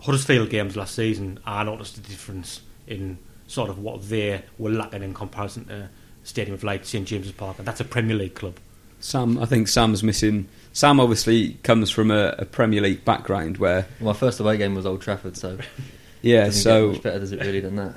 [0.00, 5.02] Huddersfield games last season, I noticed a difference in sort of what they were lacking
[5.02, 5.90] in comparison to a
[6.22, 8.56] stadium of like St James's Park, and that's a Premier League club.
[9.00, 10.48] Sam, I think Sam's missing.
[10.74, 14.84] Sam obviously comes from a, a Premier League background where, My first away game was
[14.84, 15.56] Old Trafford, so
[16.22, 17.94] yeah, so much better does it really than that?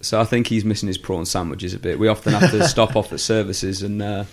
[0.00, 1.98] so I think he's missing his prawn sandwiches a bit.
[1.98, 4.24] We often have to stop off at services and uh,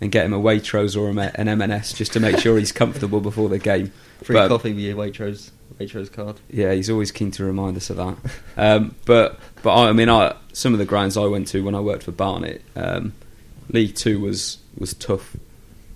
[0.00, 3.48] and get him a Waitrose or an M&S just to make sure he's comfortable before
[3.48, 3.92] the game.
[4.22, 6.40] Free But- coffee with your Waitrose Waitrose card.
[6.50, 8.16] Yeah, he's always keen to remind us of that.
[8.56, 11.74] Um, but but I, I mean, I, some of the grounds I went to when
[11.74, 13.12] I worked for Barnet, um,
[13.70, 15.36] League Two was was tough.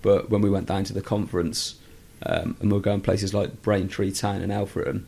[0.03, 1.75] But when we went down to the conference
[2.23, 5.05] um, and we were going places like Braintree Town and Alfreton,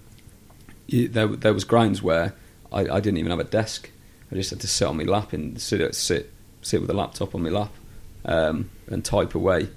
[0.89, 2.33] there there was grounds where
[2.71, 3.91] I, I didn't even have a desk.
[4.31, 6.31] I just had to sit on my lap and sit sit
[6.63, 7.71] sit with a laptop on my lap
[8.25, 9.69] um, and type away.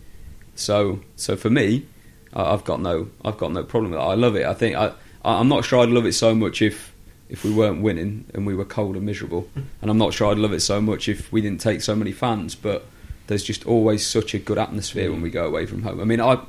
[0.54, 1.86] So so for me,
[2.32, 4.04] I've got no I've got no problem with it.
[4.04, 4.46] I love it.
[4.46, 4.94] I think I-
[5.24, 6.94] I'm not sure I'd love it so much if
[7.28, 9.50] if we weren't winning and we were cold and miserable,
[9.82, 12.12] and I'm not sure I'd love it so much if we didn't take so many
[12.12, 12.54] fans.
[12.54, 12.86] But
[13.28, 16.00] there's just always such a good atmosphere when we go away from home.
[16.00, 16.40] I mean, I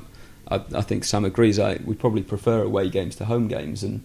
[0.50, 1.58] I, I think Sam agrees.
[1.58, 4.04] I we probably prefer away games to home games, and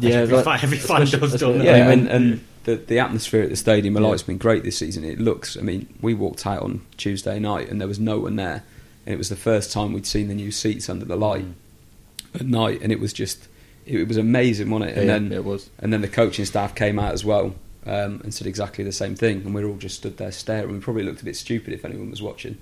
[0.00, 1.64] Yeah, every, like- fan, every fan does, don't they?
[1.64, 4.12] yeah, I and, mean, and the the atmosphere at the stadium, I Yeah.
[4.12, 5.04] it's been great this season.
[5.04, 5.56] It looks.
[5.56, 8.64] I mean, we walked out on Tuesday night and there was no one there,
[9.06, 12.40] and it was the first time we'd seen the new seats under the light mm.
[12.40, 13.48] at night, and it was just
[13.86, 14.94] it, was amazing, wasn't it?
[14.96, 15.70] Yeah, and yeah, then it was.
[15.78, 17.54] and then the coaching staff came out as well
[17.86, 20.72] um, and said exactly the same thing, and we were all just stood there staring.
[20.72, 22.58] We probably looked a bit stupid if anyone was watching.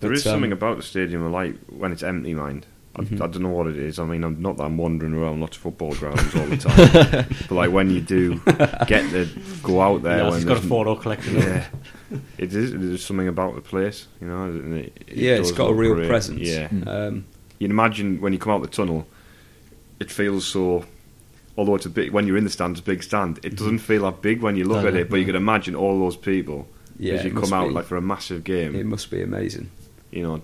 [0.00, 2.66] There But, is um, something about the stadium I like when it's empty, mind.
[2.96, 3.14] I, Mhm.
[3.22, 3.98] I don't know what it is.
[4.00, 7.26] I mean, I'm not that I'm wandering around lots of football grounds all the time,
[7.48, 8.40] but like when you do
[8.86, 9.28] get to
[9.62, 11.36] go out there, Yeah, when he's got a photo collection.
[11.36, 11.66] yeah,
[12.38, 12.72] it is.
[12.72, 14.44] There's something about the place, you know.
[14.44, 16.08] and It, it yeah, it's does got a real great.
[16.08, 16.40] presence.
[16.40, 16.86] Yeah, Mm.
[16.88, 17.24] Um,
[17.60, 19.06] you'd imagine when you come out the tunnel,
[20.00, 20.84] it feels so.
[21.58, 23.38] Although it's a big, when you're in the stand, it's a big stand.
[23.38, 23.56] It mm-hmm.
[23.56, 25.74] doesn't feel that big when you look No, at no, it, but you can imagine
[25.74, 28.76] all those people yeah, as you come out be- like for a massive game.
[28.76, 29.68] it must be amazing.
[30.12, 30.40] you know,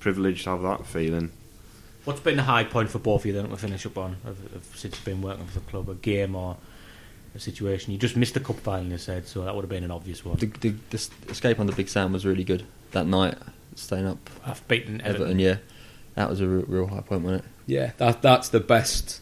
[0.00, 1.30] privileged to have that feeling.
[2.04, 4.38] What's been the high point for both of you then to finish up on of,
[4.54, 5.88] of, since you've been working for the club?
[5.88, 6.58] A game or
[7.34, 7.92] a situation?
[7.92, 10.24] You just missed the cup final, you said, so that would have been an obvious
[10.26, 10.36] one.
[10.36, 13.36] The, the, the escape on the Big Sam was really good that night.
[13.76, 15.22] Staying up I've beaten Everton.
[15.22, 15.56] Everton, yeah,
[16.16, 17.50] that was a real, real high point, wasn't it?
[17.66, 19.20] Yeah, that that's the best.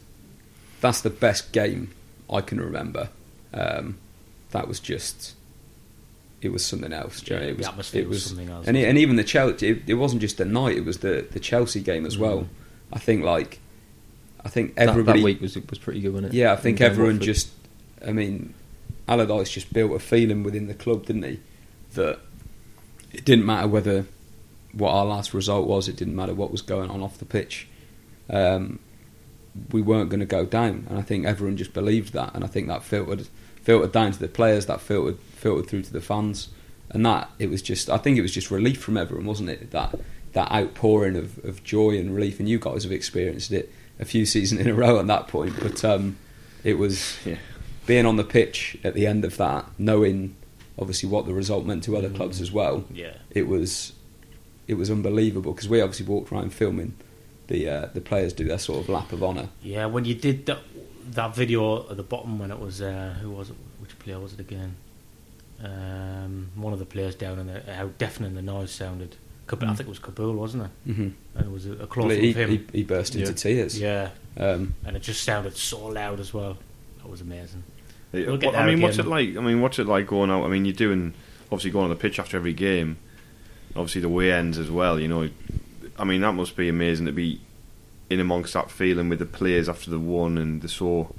[0.81, 1.93] That's the best game
[2.31, 3.09] I can remember.
[3.53, 3.99] Um,
[4.51, 5.35] that was just.
[6.43, 7.23] It was something else.
[7.23, 8.89] do you know, Yeah, it the was, atmosphere it was was something else, and, it,
[8.89, 9.69] and even the Chelsea.
[9.69, 10.77] It, it wasn't just the night.
[10.77, 12.41] It was the the Chelsea game as well.
[12.43, 12.49] Mm.
[12.93, 13.61] I think like,
[14.45, 15.21] I think everybody.
[15.21, 16.37] that, week was was pretty good, wasn't it?
[16.37, 17.51] Yeah, I think everyone just.
[18.07, 18.55] I mean,
[19.09, 21.41] Allardyce just built a feeling within the club, didn't he?
[21.95, 22.21] That
[23.13, 24.07] it didn't matter whether
[24.73, 25.89] what our last result was.
[25.89, 27.67] It didn't matter what was going on off the pitch.
[28.29, 28.79] Um,
[29.73, 32.47] we weren't going to go down, and I think everyone just believed that, and I
[32.47, 33.29] think that filtered
[33.63, 36.49] filtered down to the players, that filtered filtered through to the fans,
[36.91, 37.91] and that it was just.
[37.91, 39.71] I think it was just relief from everyone, wasn't it?
[39.71, 39.99] That
[40.33, 44.27] that outpouring of, of joy and relief, and you guys have experienced it a few
[44.35, 46.17] seasons in a row at that point, but um,
[46.65, 47.37] it was Yeah.
[47.87, 50.37] being on the pitch at the end of that, knowing
[50.79, 52.85] obviously what the result meant to other clubs as well.
[52.93, 53.15] Yeah.
[53.31, 53.93] It was
[54.69, 56.95] it was unbelievable because we obviously walked around filming
[57.49, 59.49] the uh, the players do their sort of lap of honour.
[59.63, 60.59] Yeah, when you did that
[61.13, 63.57] that video at the bottom when it was uh, who was it?
[63.81, 64.77] Which player was it again?
[65.63, 69.17] Um, one of the players down in the how deafening the noise sounded.
[69.49, 70.91] Kab- I think it was Kaboul, wasn't it?
[70.91, 71.09] Mm-hmm.
[71.39, 72.51] And it was a, a close up He, of him.
[72.51, 73.35] he, he burst into Yeah.
[73.37, 73.79] tears.
[73.81, 76.59] yeah, Um, and it just sounded so loud as well.
[76.99, 77.63] That was amazing.
[78.13, 79.37] Yeah, We'll get what- I there mean, what's it like?
[79.37, 80.45] I mean, what's it like going out?
[80.45, 82.97] I mean, you're doing obviously going on the pitch after every game.
[83.77, 84.99] Obviously, the way ends as well.
[84.99, 85.29] You know,
[85.99, 87.41] I mean, that must be amazing to be
[88.11, 91.15] in amongst that feeling with the players after the one and they're so,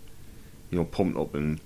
[0.72, 1.60] you know, pumped up and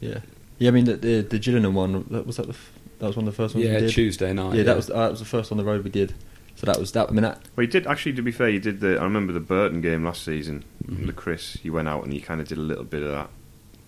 [0.00, 0.20] Yeah,
[0.58, 0.68] yeah.
[0.68, 2.56] I mean, the the, the Gillingham one that was that the
[2.98, 3.90] that was one of the first ones yeah, we did.
[3.90, 4.54] Tuesday night.
[4.54, 6.14] yeah, that was uh, that was the first on the road we did.
[6.54, 7.10] So that was that.
[7.10, 8.14] I mean, that Well, you did actually.
[8.14, 8.98] To be fair, you did the.
[8.98, 10.64] I remember the Burton game last season.
[10.88, 11.06] Mhm.
[11.06, 13.28] The Chris, you went out and you kind of did a little bit of that.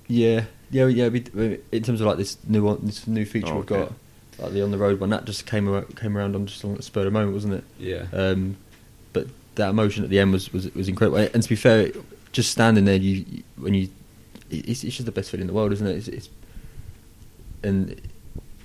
[0.07, 1.09] Yeah, yeah, yeah.
[1.09, 3.85] We, we- in terms of like this new one, this new feature Oh, we've okay.
[3.85, 3.93] got,
[4.39, 6.75] like the on the road one, that just came ar- came around on just on
[6.77, 7.65] the spur of the moment, wasn't it?
[7.79, 8.07] yeah.
[8.13, 8.57] Um,
[9.13, 9.27] but
[9.57, 11.19] that emotion at the end was, was was incredible.
[11.19, 11.91] And to be fair,
[12.33, 13.89] just standing there, you, you when you,
[14.51, 15.97] it's, it's just the best feeling in the world, isn't it?
[15.97, 16.29] It's, it's
[17.63, 18.01] and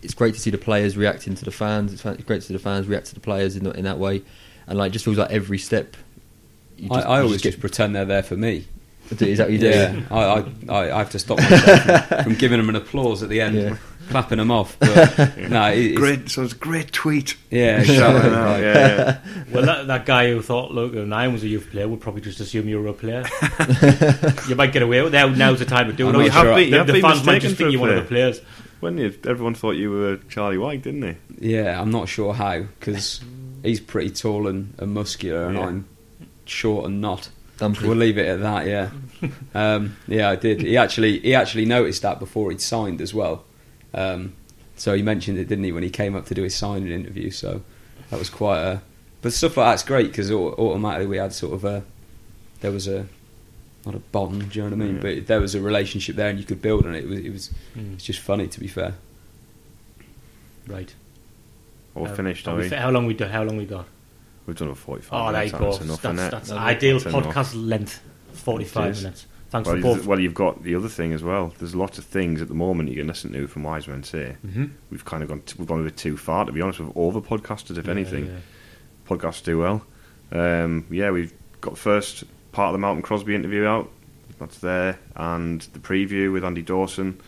[0.02, 1.94] it's great to see the players reacting to the fans.
[1.94, 4.22] It's, great to see the fans react to the players in, that- in that way,
[4.68, 5.96] and like it just feels like every step.
[6.78, 8.66] you I, just- I you always get- just pretend they're there for me.
[9.12, 9.70] is that what you do?
[9.70, 13.22] Yeah, I, I, I I have to stop myself from, from giving them an applause
[13.24, 13.78] at the end, Yeah.
[14.10, 14.78] Clapping them off.
[14.80, 17.36] But no, it, it's, Great, so it's a great tweet.
[17.50, 18.36] Yeah, Shouting exactly.
[18.36, 19.44] out, yeah, yeah.
[19.54, 22.40] Well, that, that guy who thought Luke O'Nien was a youth player would probably just
[22.40, 23.24] assume you were a player.
[24.48, 25.18] you might get away with it.
[25.18, 26.16] Now, now's the time to do it.
[26.16, 26.56] I'm you have sure.
[26.56, 28.40] been- you the, have the been fans might just think you're one of the players.
[28.80, 31.18] When you, everyone thought you were Charlie Wyke, didn't they?
[31.40, 33.22] Yeah, I'm not sure how because
[33.64, 35.66] he's pretty tall and, and muscular, and Yeah.
[35.66, 35.88] I'm
[36.46, 37.30] short and not.
[37.58, 37.88] Dumpling.
[37.88, 38.66] We'll leave it at that.
[38.68, 38.90] Yeah,
[39.54, 40.62] um, yeah, I did.
[40.64, 43.46] He actually he actually noticed that before he'd signed as well.
[43.94, 44.34] Um,
[44.76, 47.30] so he mentioned it, didn't he, when he came up to do his signing interview?
[47.32, 47.62] So
[48.10, 48.82] that was quite a.
[49.22, 51.84] But stuff like that's great because automatically we had sort of a.
[52.62, 53.06] There was a.
[53.86, 54.96] Not a bond, do you know what I mean?
[54.96, 55.02] Yeah.
[55.02, 57.04] But there was a relationship there, and you could build on it.
[57.04, 57.94] It was, it was, Mm.
[57.96, 58.94] it's just funny to be fair.
[60.68, 60.94] Right.
[61.96, 62.76] All Uh, finished, are are we we?
[62.76, 63.26] how long we do?
[63.26, 63.86] How long we got?
[64.48, 65.72] We've done a 45 Oh, there you go.
[65.72, 66.32] That's enough, That's, innit?
[66.32, 67.14] that's That's ideal enough.
[67.36, 68.02] podcast length.
[68.34, 69.26] Forty-five minutes.
[69.54, 70.06] Thanks Well, for both.
[70.08, 71.54] well, you've got the other thing as well.
[71.60, 74.36] There's lots of things at the moment you can listen to from Wise Men Say.
[74.42, 76.80] hmm We've kind of gone, t- we've gone a bit too far, to be honest.
[76.80, 78.26] We've over podcasted, if anything.
[78.26, 78.38] Yeah,
[79.08, 79.86] Podcasts do well.
[80.32, 81.32] Um, yeah, we've
[81.62, 83.92] got the first part of the Mountain Crosby interview out.
[84.40, 84.98] That's there.
[85.16, 87.22] And the preview with Andy Dawson.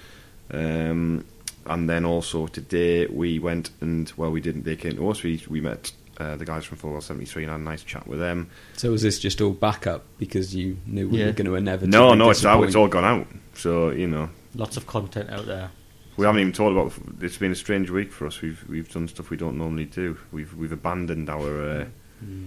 [0.52, 1.26] Um,
[1.68, 5.22] and then also today we went and, well, we didn't, they came to us.
[5.24, 8.20] We, we met uh, the guys from Fulwell 73 and had a nice chat with
[8.20, 8.50] them.
[8.78, 11.26] So was this just all backup because you knew we Yeah.
[11.28, 13.28] were going to inevitably No, no, it's out, it's all gone out.
[13.54, 15.72] So, you know, Lots of content out there.
[16.18, 16.94] We haven't even talked about.
[17.22, 18.42] It's been a strange week for us.
[18.42, 20.18] We've we've done stuff we don't normally do.
[20.32, 21.86] We've we've abandoned our uh,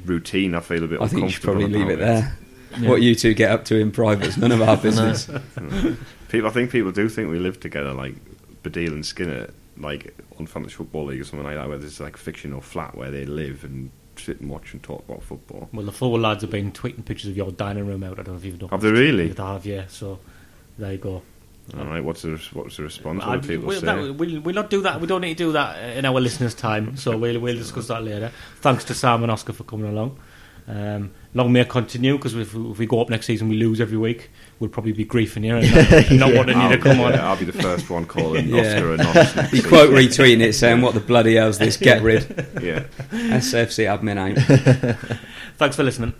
[0.06, 0.54] routine.
[0.54, 1.02] I feel a bit.
[1.02, 2.24] I think you should probably leave it about
[2.78, 2.88] there.
[2.88, 5.26] What you two get up to in private is none of our business.
[6.28, 8.14] People, I think people do think we live together, like
[8.62, 12.16] Baddiel and Skinner, like on Fantasy Football League or something like that, where there's like
[12.16, 15.68] a fictional flat where they live and sit and watch and talk about football.
[15.72, 18.18] Well, the four lads have been tweeting pictures of your dining room out.
[18.18, 18.68] I don't know if you've done.
[18.70, 19.29] Have they really?
[19.29, 19.85] They have, yeah.
[19.89, 20.18] So
[20.79, 21.22] there you go.
[21.76, 23.24] All right, what's the what's the response?
[23.24, 23.87] What people we'll, say?
[23.87, 25.01] that, we'll, we'll not do that.
[25.01, 26.97] We don't need to do that in our listeners' time.
[26.97, 28.33] So we'll we'll discuss that later.
[28.61, 30.18] Thanks to Sam and Oscar for coming along.
[30.66, 33.81] Um, long may it continue because if, if we go up next season, we lose
[33.81, 34.31] every week.
[34.61, 37.12] We'll probably be griefing you and not, and not wanting you to I'll, come on.
[37.12, 38.62] yeah, I'll be the first one calling Yeah.
[38.74, 39.36] Oscar a nonce.
[39.36, 41.76] next You quote retweeting it saying, "What the bloody hell's this?
[41.76, 42.22] Get rid."
[42.61, 42.84] Yeah.
[43.12, 45.18] SFC admin out.
[45.59, 46.12] Thanks for listening.